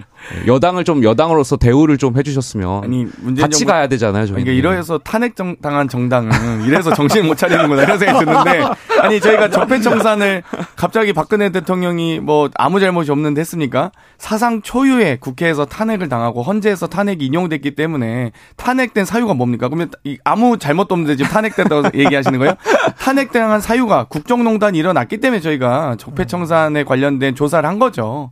여당을 0.47 0.85
좀 0.85 1.03
여당으로서 1.03 1.57
대우를 1.57 1.99
좀 1.99 2.17
해주셨으면 2.17 2.85
아니 2.85 3.07
문재인 3.19 3.43
같이 3.45 3.61
정부 3.61 3.73
가야 3.73 3.89
되잖아요. 3.89 4.27
저희 4.27 4.35
그러니까 4.35 4.53
이러해서 4.53 4.99
탄핵 4.99 5.35
정, 5.37 5.57
당한 5.61 5.89
정당은 5.89 6.65
이래서 6.65 6.93
정신 6.95 7.27
못 7.27 7.37
차리는구나 7.37 7.83
이런 7.83 7.99
생각이 7.99 8.25
드는데 8.25 8.65
아니 9.01 9.21
저희가 9.21 9.51
적폐 9.51 9.81
청산을 9.81 10.43
갑자기 10.77 11.13
박근혜 11.13 11.51
대통령이 11.51 12.21
뭐 12.21 12.49
아무 12.55 12.79
잘못이 12.81 13.11
없는데 13.11 13.41
했습니까? 13.41 13.88
사상 14.19 14.63
초유의 14.63 15.19
국회에서 15.21 15.65
탄핵을 15.67 16.09
당하고 16.09 16.43
헌재에서 16.43 16.87
탄핵이 16.89 17.25
인용됐기 17.27 17.75
때문에 17.75 18.33
탄핵된 18.57 19.05
사유가 19.05 19.35
뭡니까? 19.35 19.69
그러면 19.69 19.91
이 20.05 20.19
아무 20.25 20.59
잘못도 20.59 20.95
없는데 20.95 21.17
지금 21.17 21.31
탄핵됐다고 21.31 21.91
얘기하시는 21.99 22.39
거예요? 22.39 22.55
탄핵당한 22.99 23.61
사유가 23.61 24.05
국정농단이 24.05 24.79
일어났기 24.79 25.19
때문에 25.19 25.41
저희가 25.41 25.97
적폐청산에 25.99 26.85
관련된 26.85 27.35
조사를 27.35 27.69
한 27.69 27.79
거죠. 27.79 28.31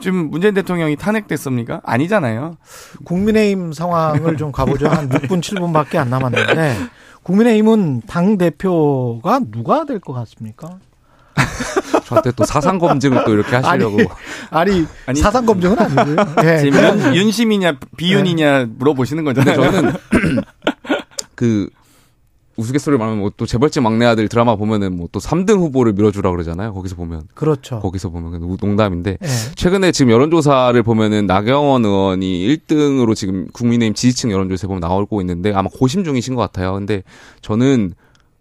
지금 0.00 0.30
문재인 0.30 0.54
대통령이 0.54 0.96
탄핵됐습니까? 0.96 1.80
아니잖아요. 1.84 2.56
국민의힘 3.04 3.72
상황을 3.72 4.36
좀 4.36 4.50
가보죠. 4.50 4.88
한 4.88 5.08
6분, 5.10 5.40
7분밖에 5.40 5.96
안 5.96 6.08
남았는데 6.10 6.76
국민의힘은 7.22 8.02
당 8.06 8.36
대표가 8.38 9.40
누가 9.50 9.84
될 9.84 10.00
것 10.00 10.12
같습니까? 10.12 10.78
저한테 12.04 12.32
또 12.32 12.44
사상 12.44 12.78
검증을 12.78 13.24
또 13.24 13.32
이렇게 13.32 13.56
하시려고 13.56 13.98
아니, 14.50 14.86
아니, 15.06 15.20
사상 15.20 15.46
검증은 15.46 15.78
아니고요. 15.78 16.16
예. 16.44 16.58
지금 16.58 16.80
윤, 16.82 17.14
윤심이냐 17.14 17.78
비윤이냐 17.96 18.66
물어보시는 18.78 19.24
거잖아요. 19.24 19.54
저는 19.56 19.92
그 21.34 21.68
우스갯소리를 22.56 22.98
말하면 22.98 23.18
뭐 23.20 23.32
또 23.36 23.46
재벌집 23.46 23.82
막내 23.82 24.04
아들 24.04 24.28
드라마 24.28 24.56
보면은 24.56 24.94
뭐 24.96 25.08
또 25.10 25.20
3등 25.20 25.56
후보를 25.58 25.94
밀어주라 25.94 26.30
그러잖아요. 26.30 26.74
거기서 26.74 26.96
보면 26.96 27.22
그렇죠. 27.34 27.80
거기서 27.80 28.10
보면 28.10 28.40
그 28.40 28.56
농담인데 28.60 29.18
예. 29.22 29.26
최근에 29.54 29.90
지금 29.92 30.12
여론조사를 30.12 30.80
보면은 30.82 31.26
나경원 31.26 31.84
의원이 31.84 32.46
1등으로 32.46 33.14
지금 33.14 33.46
국민의힘 33.52 33.94
지지층 33.94 34.30
여론조사에 34.30 34.68
보면 34.68 34.80
나오고 34.80 35.20
있는데 35.22 35.52
아마 35.54 35.68
고심 35.72 36.04
중이신 36.04 36.34
것 36.34 36.42
같아요. 36.42 36.74
근데 36.74 37.02
저는 37.40 37.94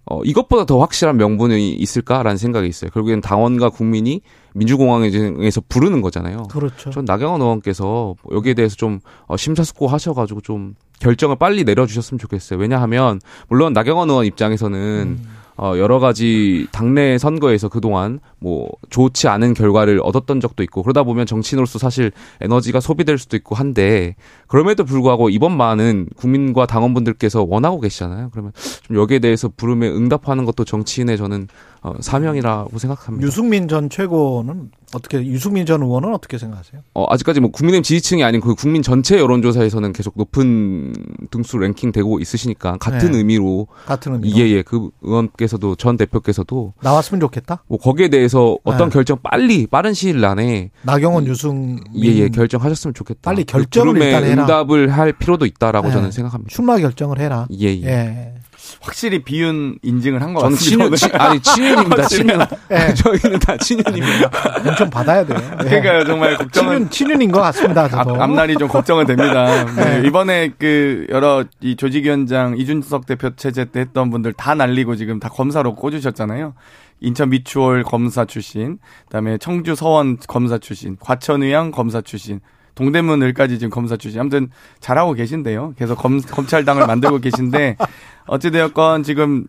어, 0.05 0.21
이것보다 0.23 0.65
더 0.65 0.79
확실한 0.79 1.17
명분이 1.17 1.73
있을까라는 1.73 2.37
생각이 2.37 2.67
있어요. 2.67 2.89
결국엔 2.91 3.21
당원과 3.21 3.69
국민이 3.69 4.21
민주공화에서 4.53 5.61
부르는 5.69 6.01
거잖아요. 6.01 6.43
그렇죠. 6.49 6.89
전 6.89 7.05
나경원 7.05 7.41
의원께서 7.41 8.15
여기에 8.31 8.55
대해서 8.55 8.75
좀 8.75 8.99
어, 9.27 9.37
심사숙고 9.37 9.87
하셔가지고 9.87 10.41
좀 10.41 10.73
결정을 10.99 11.35
빨리 11.37 11.63
내려주셨으면 11.63 12.19
좋겠어요. 12.19 12.59
왜냐하면 12.59 13.19
물론 13.47 13.73
나경원 13.73 14.09
의원 14.09 14.25
입장에서는 14.25 15.17
음. 15.19 15.40
어, 15.57 15.73
여러 15.77 15.99
가지 15.99 16.67
당내 16.71 17.17
선거에서 17.17 17.69
그동안 17.69 18.19
뭐 18.39 18.69
좋지 18.89 19.27
않은 19.27 19.53
결과를 19.53 19.99
얻었던 20.03 20.39
적도 20.39 20.63
있고 20.63 20.81
그러다 20.81 21.03
보면 21.03 21.25
정치인으로서 21.25 21.77
사실 21.77 22.11
에너지가 22.39 22.79
소비될 22.79 23.17
수도 23.17 23.37
있고 23.37 23.55
한데 23.55 24.15
그럼에도 24.47 24.83
불구하고 24.85 25.29
이번만은 25.29 26.07
국민과 26.15 26.65
당원분들께서 26.65 27.45
원하고 27.47 27.79
계시잖아요. 27.79 28.29
그러면 28.31 28.53
좀 28.83 28.97
여기에 28.97 29.19
대해서 29.19 29.49
부름에 29.49 29.87
응답하는 29.89 30.45
것도 30.45 30.65
정치인의 30.65 31.17
저는 31.17 31.47
어, 31.83 31.95
사명이라고 31.99 32.77
생각합니다. 32.77 33.25
유승민 33.25 33.67
전 33.67 33.89
최고는 33.89 34.69
어떻게 34.93 35.25
유승민 35.25 35.65
전 35.65 35.81
의원은 35.81 36.13
어떻게 36.13 36.37
생각하세요? 36.37 36.81
어, 36.93 37.05
아직까지 37.09 37.39
뭐 37.39 37.49
국민의힘 37.49 37.81
지지층이 37.81 38.23
아닌 38.23 38.39
그 38.39 38.53
국민 38.53 38.83
전체 38.83 39.17
여론조사에서는 39.17 39.91
계속 39.93 40.13
높은 40.15 40.93
등수 41.31 41.57
랭킹 41.57 41.91
되고 41.91 42.19
있으시니까 42.19 42.77
같은 42.77 43.11
네. 43.11 43.17
의미로 43.17 43.67
같은 43.85 44.13
의미로 44.13 44.37
예, 44.37 44.49
예. 44.49 44.61
그 44.61 44.89
의원께서도 45.01 45.75
전 45.75 45.97
대표께서도 45.97 46.73
나왔으면 46.81 47.19
좋겠다. 47.21 47.63
뭐 47.67 47.79
거기에 47.79 48.09
대해서 48.09 48.57
어떤 48.63 48.89
네. 48.89 48.93
결정 48.93 49.17
빨리 49.23 49.65
빠른 49.65 49.93
시일 49.93 50.23
안에 50.23 50.69
나경원 50.83 51.25
유승민 51.25 51.81
예, 51.95 52.09
예, 52.09 52.29
결정하셨으면 52.29 52.93
좋겠다. 52.93 53.21
빨리 53.23 53.43
결정을 53.43 53.93
부름에 53.93 54.05
일단 54.07 54.23
해라. 54.25 54.43
응답을 54.43 54.89
할 54.89 55.13
필요도 55.13 55.47
있다라고 55.47 55.87
네. 55.87 55.93
저는 55.93 56.11
생각합니다. 56.11 56.53
출마 56.53 56.77
결정을 56.77 57.17
해라. 57.19 57.47
예, 57.59 57.67
예. 57.67 57.85
예. 57.85 58.33
확실히 58.81 59.23
비윤 59.23 59.77
인증을 59.83 60.21
한것 60.21 60.41
저는 60.41 60.55
같습니다. 60.55 60.83
친윤, 60.83 60.95
친, 60.95 61.21
아니, 61.21 61.39
친윤입니다, 61.39 62.03
친윤. 62.09 62.39
예. 62.71 62.93
저희는 62.95 63.39
다 63.39 63.55
친윤입니다. 63.57 64.75
좀 64.75 64.89
받아야 64.89 65.23
돼요. 65.23 65.37
예. 65.63 65.69
그러니까요, 65.69 66.05
정말 66.05 66.35
걱정은 66.37 66.89
친윤 66.89 66.89
친윤인 66.89 67.31
것 67.31 67.41
같습니다. 67.41 67.83
앞, 67.83 67.91
저도. 67.91 68.21
앞날이 68.21 68.55
좀 68.57 68.67
걱정은 68.67 69.05
됩니다. 69.05 69.65
네, 69.65 69.99
네. 70.01 70.07
이번에 70.07 70.51
그 70.57 71.05
여러 71.09 71.45
이 71.59 71.75
조직위원장 71.75 72.57
이준석 72.57 73.05
대표 73.05 73.29
체제 73.35 73.65
때 73.65 73.81
했던 73.81 74.09
분들 74.09 74.33
다 74.33 74.55
날리고 74.55 74.95
지금 74.95 75.19
다 75.19 75.29
검사로 75.29 75.75
꽂으셨잖아요. 75.75 76.53
인천 77.01 77.29
미추홀 77.29 77.83
검사 77.83 78.25
출신, 78.25 78.77
그다음에 79.05 79.37
청주 79.37 79.75
서원 79.75 80.17
검사 80.27 80.57
출신, 80.57 80.97
과천의양 80.99 81.71
검사 81.71 82.01
출신, 82.01 82.39
동대문 82.81 83.21
을까지 83.21 83.59
지금 83.59 83.69
검사 83.69 83.95
출신. 83.95 84.19
아무튼 84.19 84.49
잘하고 84.79 85.13
계신데요. 85.13 85.75
계속 85.77 85.95
검, 85.97 86.19
검찰당을 86.19 86.87
만들고 86.87 87.19
계신데 87.19 87.77
어찌되었건 88.25 89.03
지금 89.03 89.45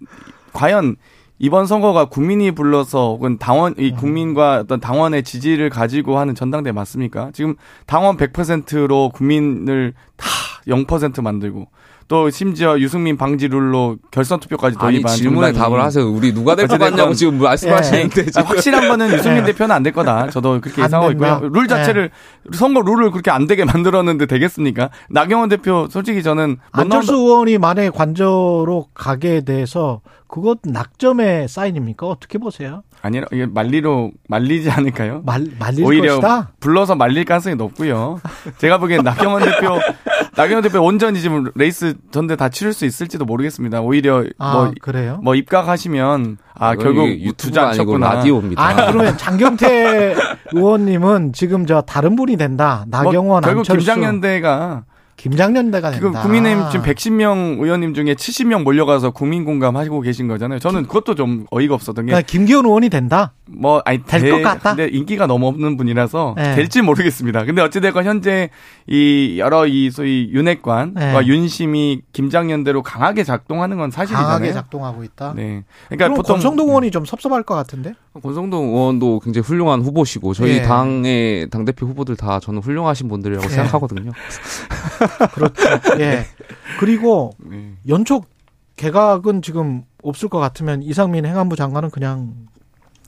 과연 0.52 0.96
이번 1.38 1.66
선거가 1.66 2.04
국민이 2.04 2.50
불러서 2.50 3.08
혹은 3.08 3.38
당원 3.38 3.74
이 3.78 3.92
국민과 3.92 4.60
어떤 4.60 4.80
당원의 4.80 5.22
지지를 5.22 5.70
가지고 5.70 6.18
하는 6.18 6.34
전당대 6.34 6.72
맞습니까? 6.72 7.30
지금 7.32 7.56
당원 7.86 8.18
100%로 8.18 9.08
국민을 9.08 9.94
다 10.16 10.28
0% 10.66 11.22
만들고 11.22 11.68
또 12.08 12.30
심지어 12.30 12.78
유승민 12.78 13.16
방지 13.16 13.48
룰로 13.48 13.96
결선 14.10 14.40
투표까지 14.40 14.76
아니, 14.80 14.96
도입한 14.96 15.16
질문에 15.16 15.52
정당이 15.52 15.64
답을 15.70 15.82
하세요. 15.82 16.08
우리 16.10 16.32
누가 16.34 16.54
될 16.56 16.66
것 16.68 16.78
같냐고 16.78 17.14
지금 17.14 17.38
말씀하시는데 17.38 18.20
예. 18.22 18.26
지금. 18.26 18.42
아, 18.42 18.44
확실한 18.44 18.88
거는 18.88 19.12
유승민 19.18 19.44
네. 19.44 19.52
대표는 19.52 19.74
안 19.74 19.82
될 19.82 19.92
거다. 19.92 20.30
저도 20.30 20.60
그렇게 20.60 20.82
안 20.82 20.86
예상하고 20.86 21.12
있고요. 21.12 21.40
룰 21.52 21.66
자체를 21.68 22.10
선거 22.52 22.80
룰을 22.80 23.10
그렇게 23.10 23.30
안 23.30 23.46
되게 23.46 23.64
만들었는데 23.66 24.26
되겠습니까? 24.26 24.90
나경원 25.10 25.48
대표 25.48 25.88
솔직히 25.90 26.22
저는 26.22 26.58
못 26.74 26.80
안철수 26.80 27.12
나온다. 27.12 27.24
의원이 27.26 27.58
만약에 27.58 27.90
관저로 27.90 28.86
가게 28.94 29.40
돼서 29.44 30.00
그것 30.28 30.58
낙점의 30.64 31.48
사인입니까? 31.48 32.06
어떻게 32.06 32.38
보세요? 32.38 32.82
아니라 33.02 33.26
이게 33.32 33.46
말리로 33.46 34.12
말리지 34.28 34.70
않을까요? 34.70 35.22
말 35.26 35.44
말릴 35.58 35.84
오히려 35.84 36.20
것이다. 36.20 36.50
불러서 36.60 36.94
말릴 36.94 37.24
가능성이 37.24 37.56
높고요. 37.56 38.20
제가 38.58 38.78
보기엔 38.78 39.02
나경원 39.02 39.42
대표, 39.42 39.78
나경원 40.36 40.62
대표 40.62 40.80
온전히 40.80 41.20
지금 41.20 41.50
레이스 41.56 41.94
전대 42.12 42.36
다 42.36 42.48
치를 42.48 42.72
수 42.72 42.84
있을지도 42.86 43.24
모르겠습니다. 43.24 43.80
오히려 43.80 44.24
아 44.38 44.52
뭐, 44.52 44.72
그래요? 44.80 45.18
뭐 45.22 45.34
입각하시면 45.34 46.38
아 46.54 46.76
결국 46.76 47.08
유튜브가 47.08 47.32
투자 47.36 47.68
아니고. 47.68 47.98
라디오입니다. 47.98 48.62
아니 48.64 48.92
그러면 48.92 49.18
장경태 49.18 50.14
의원님은 50.54 51.32
지금 51.32 51.66
저 51.66 51.80
다른 51.80 52.14
분이 52.14 52.36
된다. 52.36 52.84
뭐 52.88 53.02
나경원, 53.02 53.42
결국 53.42 53.60
안철수, 53.60 53.78
김장년대가 53.84 54.84
김장년대가 55.16 55.90
된다. 55.90 55.96
지금 56.10 56.12
국민의힘 56.22 56.70
지금 56.70 56.84
110명 56.84 57.62
의원님 57.62 57.94
중에 57.94 58.14
70명 58.14 58.62
몰려가서 58.64 59.10
국민 59.10 59.44
공감하고 59.44 60.00
계신 60.00 60.26
거잖아요. 60.26 60.58
저는 60.58 60.82
그것도 60.84 61.14
좀 61.14 61.46
어이가 61.50 61.74
없었던 61.74 62.06
게 62.06 62.10
그러니까 62.10 62.26
김기현 62.26 62.64
의원이 62.64 62.88
된다. 62.88 63.32
뭐 63.46 63.82
아니 63.84 64.02
될 64.02 64.30
것 64.32 64.42
같다? 64.42 64.74
근데 64.74 64.88
인기가 64.96 65.26
너무 65.26 65.46
없는 65.46 65.76
분이라서 65.76 66.34
네. 66.36 66.54
될지 66.56 66.80
모르겠습니다. 66.82 67.44
근데 67.44 67.60
어찌됐건 67.62 68.04
현재 68.04 68.50
이 68.86 69.36
여러 69.38 69.66
이 69.66 69.90
소위 69.90 70.30
윤핵관과 70.32 71.20
네. 71.20 71.26
윤심이 71.26 72.00
김장연대로 72.12 72.82
강하게 72.82 73.22
작동하는 73.24 73.76
건 73.76 73.90
사실이잖아요. 73.90 74.26
강하게 74.26 74.52
작동하고 74.52 75.04
있다. 75.04 75.34
네. 75.36 75.62
그럼 75.88 75.98
그러니까 75.98 76.16
보통 76.16 76.34
권성동 76.36 76.68
의원이 76.68 76.90
좀 76.90 77.04
섭섭할 77.04 77.42
것 77.42 77.54
같은데. 77.54 77.94
권성동 78.22 78.68
의원도 78.74 79.20
굉장히 79.20 79.44
훌륭한 79.46 79.80
후보시고 79.82 80.34
저희 80.34 80.56
예. 80.56 80.62
당의 80.62 81.48
당 81.50 81.64
대표 81.64 81.86
후보들 81.86 82.16
다 82.16 82.40
저는 82.40 82.60
훌륭하신 82.60 83.08
분들이라고 83.08 83.44
예. 83.46 83.48
생각하거든요. 83.48 84.12
그렇죠. 85.32 85.62
예. 86.00 86.26
그리고 86.78 87.32
네. 87.38 87.74
연촉 87.88 88.26
개각은 88.76 89.42
지금 89.42 89.84
없을 90.02 90.28
것 90.28 90.38
같으면 90.38 90.82
이상민 90.82 91.24
행안부 91.26 91.56
장관은 91.56 91.90
그냥 91.90 92.34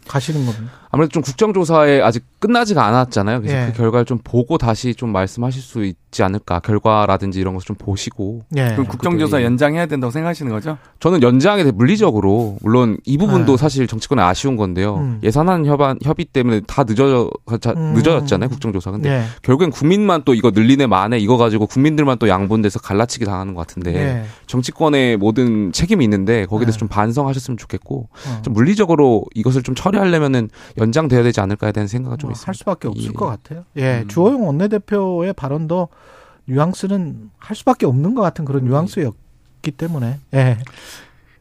가시는 0.06 0.44
겁니다. 0.46 0.72
아무래도 0.94 1.10
좀 1.12 1.22
국정조사에 1.22 2.00
아직 2.00 2.24
끝나지가 2.38 2.84
않았잖아요. 2.86 3.40
그래서 3.40 3.56
예. 3.56 3.66
그 3.72 3.76
결과를 3.78 4.04
좀 4.04 4.18
보고 4.22 4.58
다시 4.58 4.94
좀 4.94 5.10
말씀하실 5.12 5.60
수 5.62 5.84
있지 5.84 6.22
않을까. 6.22 6.60
결과라든지 6.60 7.40
이런 7.40 7.54
것을 7.54 7.66
좀 7.66 7.76
보시고. 7.76 8.42
예. 8.56 8.68
그럼 8.72 8.86
국정조사 8.86 9.42
연장해야 9.42 9.86
된다고 9.86 10.10
생각하시는 10.10 10.50
거죠? 10.52 10.78
저는 11.00 11.22
연장에 11.22 11.62
대해 11.64 11.72
물리적으로 11.72 12.58
물론 12.62 12.98
이 13.04 13.18
부분도 13.18 13.56
네. 13.56 13.60
사실 13.60 13.86
정치권에 13.86 14.22
아쉬운 14.22 14.56
건데요. 14.56 14.96
음. 14.96 15.20
예산안 15.22 15.66
협안 15.66 15.98
협의 16.02 16.24
때문에 16.26 16.60
다 16.66 16.84
늦어져 16.84 17.30
자- 17.60 17.72
음. 17.76 17.94
늦어졌잖아요. 17.94 18.48
국정조사. 18.50 18.90
근데 18.92 19.10
예. 19.10 19.22
결국엔 19.42 19.70
국민만 19.70 20.22
또 20.24 20.34
이거 20.34 20.50
늘리네 20.54 20.86
마네 20.86 21.18
이거 21.18 21.36
가지고 21.36 21.66
국민들만 21.66 22.18
또 22.18 22.28
양분돼서 22.28 22.78
갈라치기 22.78 23.24
당하는 23.24 23.54
것 23.54 23.66
같은데 23.66 23.94
예. 23.94 24.24
정치권의 24.46 25.16
모든 25.16 25.72
책임이 25.72 26.04
있는데 26.04 26.46
거기에 26.46 26.66
대해서 26.66 26.76
네. 26.76 26.80
좀 26.80 26.88
반성하셨으면 26.88 27.56
좋겠고 27.58 28.08
어. 28.12 28.42
좀 28.42 28.54
물리적으로 28.54 29.24
이것을 29.34 29.62
좀 29.62 29.74
처리하려면은 29.74 30.48
연장돼야 30.84 31.22
되지 31.22 31.40
않을까에 31.40 31.72
대한 31.72 31.86
생각은 31.88 32.18
좀뭐 32.18 32.32
있습니다. 32.32 32.48
할 32.48 32.54
수밖에 32.54 32.88
없을 32.88 33.08
예. 33.08 33.12
것 33.12 33.26
같아요. 33.26 33.64
예, 33.76 34.02
음. 34.02 34.08
주호영 34.08 34.46
원내대표의 34.46 35.32
발언도 35.32 35.88
뉘앙스는 36.46 37.30
할 37.38 37.56
수밖에 37.56 37.86
없는 37.86 38.14
것 38.14 38.22
같은 38.22 38.44
그런 38.44 38.64
뉘앙스였기 38.64 39.70
때문에. 39.72 40.18
예. 40.34 40.58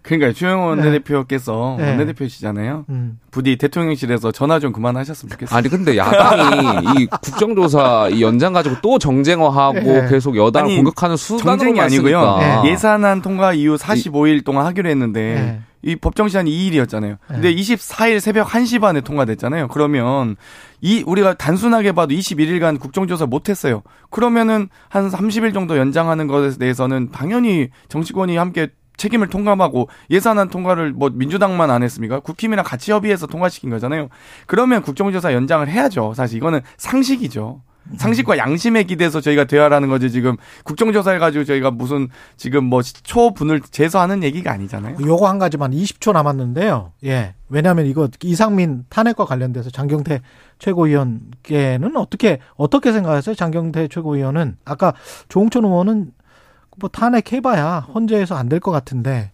그러니까 0.04 0.34
주영 0.34 0.66
원내대표께서 0.66 1.78
네. 1.80 1.90
원내대표시잖아요. 1.90 2.86
음. 2.90 3.20
부디 3.32 3.56
대통령실에서 3.56 4.32
전화 4.32 4.60
좀 4.60 4.74
그만하셨으면 4.74 5.32
좋겠어요. 5.32 5.58
아니 5.58 5.70
근데 5.70 5.98
야당이 5.98 7.00
이 7.00 7.06
국정조사 7.08 8.10
이 8.12 8.22
연장 8.22 8.52
가지고 8.52 8.76
또 8.82 9.00
정쟁화하고 9.00 9.80
예. 9.80 10.08
계속 10.10 10.36
여당을 10.36 10.68
아니, 10.68 10.76
공격하는 10.76 11.16
수단으로 11.16 11.58
정쟁이 11.58 11.80
아니고요. 11.80 12.40
예. 12.42 12.70
예산안 12.70 13.22
통과 13.22 13.54
이후 13.54 13.76
45일 13.76 14.44
동안 14.44 14.66
하기로 14.66 14.90
했는데 14.90 15.22
예. 15.22 15.74
이 15.86 15.96
법정 15.96 16.28
시한이 16.28 16.50
2일이었잖아요. 16.50 17.18
근데 17.28 17.54
네. 17.54 17.56
24일 17.56 18.20
새벽 18.20 18.48
1시 18.50 18.80
반에 18.82 19.02
통과됐잖아요. 19.02 19.68
그러면 19.70 20.36
이 20.82 21.04
우리가 21.06 21.34
단순하게 21.36 21.94
봐도 21.94 22.14
21일간 22.14 22.80
국정조사 22.80 23.26
못 23.26 23.50
했어요. 23.50 23.84
그러면은 24.10 24.70
한 24.90 25.10
30일 25.10 25.54
정도 25.54 25.78
연장하는 25.78 26.28
것에 26.28 26.58
대해서는 26.58 27.12
당연히 27.12 27.70
정치권이 27.90 28.38
함께 28.38 28.70
책임을 29.04 29.28
통감하고 29.28 29.90
예산안 30.10 30.48
통과를 30.50 30.94
뭐 30.94 31.10
민주당만 31.10 31.70
안 31.70 31.84
했습니까? 31.84 32.22
국힘이랑 32.22 32.64
같이 32.64 32.94
협의해서 32.94 33.28
통과시킨 33.28 33.70
거잖아요. 33.70 34.08
그러면 34.48 34.82
국정조사 34.82 35.34
연장을 35.34 35.68
해야죠. 35.68 36.14
사실 36.16 36.38
이거는 36.38 36.62
상식이죠. 36.78 37.62
상식과 37.98 38.38
양심에 38.38 38.84
기대서 38.84 39.20
저희가 39.20 39.44
대화라는 39.44 39.90
거지 39.90 40.10
지금 40.10 40.38
국정조사 40.64 41.12
해가지고 41.12 41.44
저희가 41.44 41.70
무슨 41.70 42.08
지금 42.38 42.64
뭐 42.64 42.82
초분을 42.82 43.60
제소하는 43.60 44.24
얘기가 44.24 44.54
아니잖아요. 44.54 44.96
요거 45.02 45.28
한 45.28 45.38
가지만 45.38 45.72
20초 45.72 46.14
남았는데요. 46.14 46.94
예. 47.04 47.34
왜냐하면 47.50 47.86
이거 47.88 48.08
이상민 48.24 48.86
탄핵과 48.88 49.26
관련돼서 49.26 49.70
장경태 49.70 50.22
최고위원께는 50.60 51.98
어떻게 51.98 52.40
어떻게 52.56 52.94
생각하세요? 52.94 53.36
장경태 53.36 53.90
최고위원은 53.90 54.56
아까 54.64 54.94
조홍천 55.28 55.66
의원은 55.66 56.12
뭐 56.80 56.90
탄핵해봐야 56.90 57.80
헌재에서 57.94 58.36
안 58.36 58.50
될 58.50 58.60
것 58.60 58.72
같은데 58.72 59.32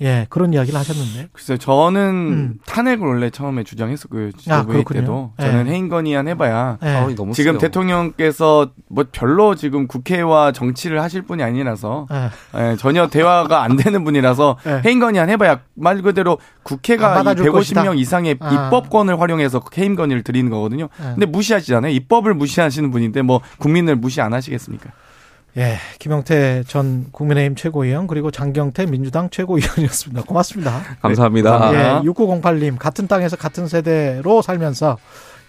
예 0.00 0.26
그런 0.30 0.52
이야기를 0.52 0.76
하셨는데 0.80 1.28
글쎄요, 1.32 1.58
저는 1.58 2.00
음. 2.02 2.54
탄핵을 2.66 3.06
원래 3.06 3.30
처음에 3.30 3.62
주장했었고요. 3.62 4.28
아, 4.28 4.30
지도부회 4.36 4.82
그렇군요. 4.82 5.00
때도 5.00 5.32
예. 5.38 5.44
저는 5.44 5.66
해임 5.68 5.88
건의안 5.88 6.26
해봐야 6.26 6.78
예. 6.82 6.88
아, 6.88 7.06
너무 7.14 7.32
지금 7.34 7.52
세요. 7.52 7.58
대통령께서 7.60 8.70
뭐 8.88 9.04
별로 9.12 9.54
지금 9.54 9.86
국회와 9.86 10.50
정치를 10.52 11.00
하실 11.00 11.22
분이 11.22 11.42
아니라서 11.44 12.08
예. 12.10 12.30
예, 12.72 12.76
전혀 12.76 13.06
대화가 13.08 13.62
안 13.62 13.76
되는 13.76 14.02
분이라서 14.02 14.56
예. 14.66 14.82
해임 14.84 14.98
건의안 14.98 15.30
해봐야 15.30 15.60
말 15.74 16.02
그대로 16.02 16.32
안 16.32 16.36
국회가 16.64 17.12
이 17.12 17.14
받아줄 17.18 17.46
150명 17.46 17.52
것이다. 17.52 17.94
이상의 17.94 18.36
아. 18.40 18.66
입법권을 18.66 19.20
활용해서 19.20 19.62
해임 19.78 19.94
건의를 19.94 20.24
드리는 20.24 20.50
거거든요. 20.50 20.88
예. 21.00 21.04
근데 21.04 21.26
무시하시잖아요. 21.26 21.92
입법을 21.92 22.34
무시하시는 22.34 22.90
분인데 22.90 23.22
뭐 23.22 23.40
국민을 23.58 23.94
무시 23.96 24.20
안 24.20 24.32
하시겠습니까? 24.32 24.90
예, 25.58 25.76
김영태 25.98 26.64
전 26.66 27.08
국민의힘 27.12 27.56
최고위원 27.56 28.06
그리고 28.06 28.30
장경태 28.30 28.86
민주당 28.86 29.28
최고위원이었습니다. 29.28 30.22
고맙습니다. 30.22 30.80
감사합니다. 31.02 31.74
예, 31.74 32.08
6908님 32.08 32.78
같은 32.78 33.06
땅에서 33.06 33.36
같은 33.36 33.66
세대로 33.66 34.40
살면서 34.40 34.96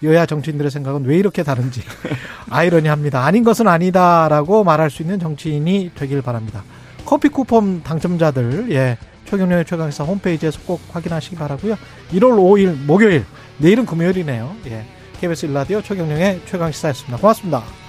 여야 0.02 0.26
정치인들의 0.26 0.70
생각은 0.70 1.04
왜 1.06 1.16
이렇게 1.16 1.42
다른지 1.42 1.80
아이러니합니다. 2.50 3.24
아닌 3.24 3.44
것은 3.44 3.66
아니다라고 3.66 4.62
말할 4.64 4.90
수 4.90 5.02
있는 5.02 5.18
정치인이 5.18 5.92
되길 5.94 6.20
바랍니다. 6.20 6.62
커피 7.06 7.28
쿠폰 7.28 7.82
당첨자들 7.82 8.70
예, 8.72 8.98
최경련의 9.24 9.64
최강시사 9.64 10.04
홈페이지에서 10.04 10.60
꼭 10.66 10.80
확인하시기 10.92 11.36
바라고요. 11.36 11.76
1월 12.12 12.36
5일 12.36 12.84
목요일 12.84 13.24
내일은 13.56 13.86
금요일이네요. 13.86 14.54
예, 14.66 14.84
KBS 15.20 15.46
일라디오 15.46 15.80
최경련의 15.80 16.42
최강시사였습니다. 16.44 17.16
고맙습니다. 17.16 17.83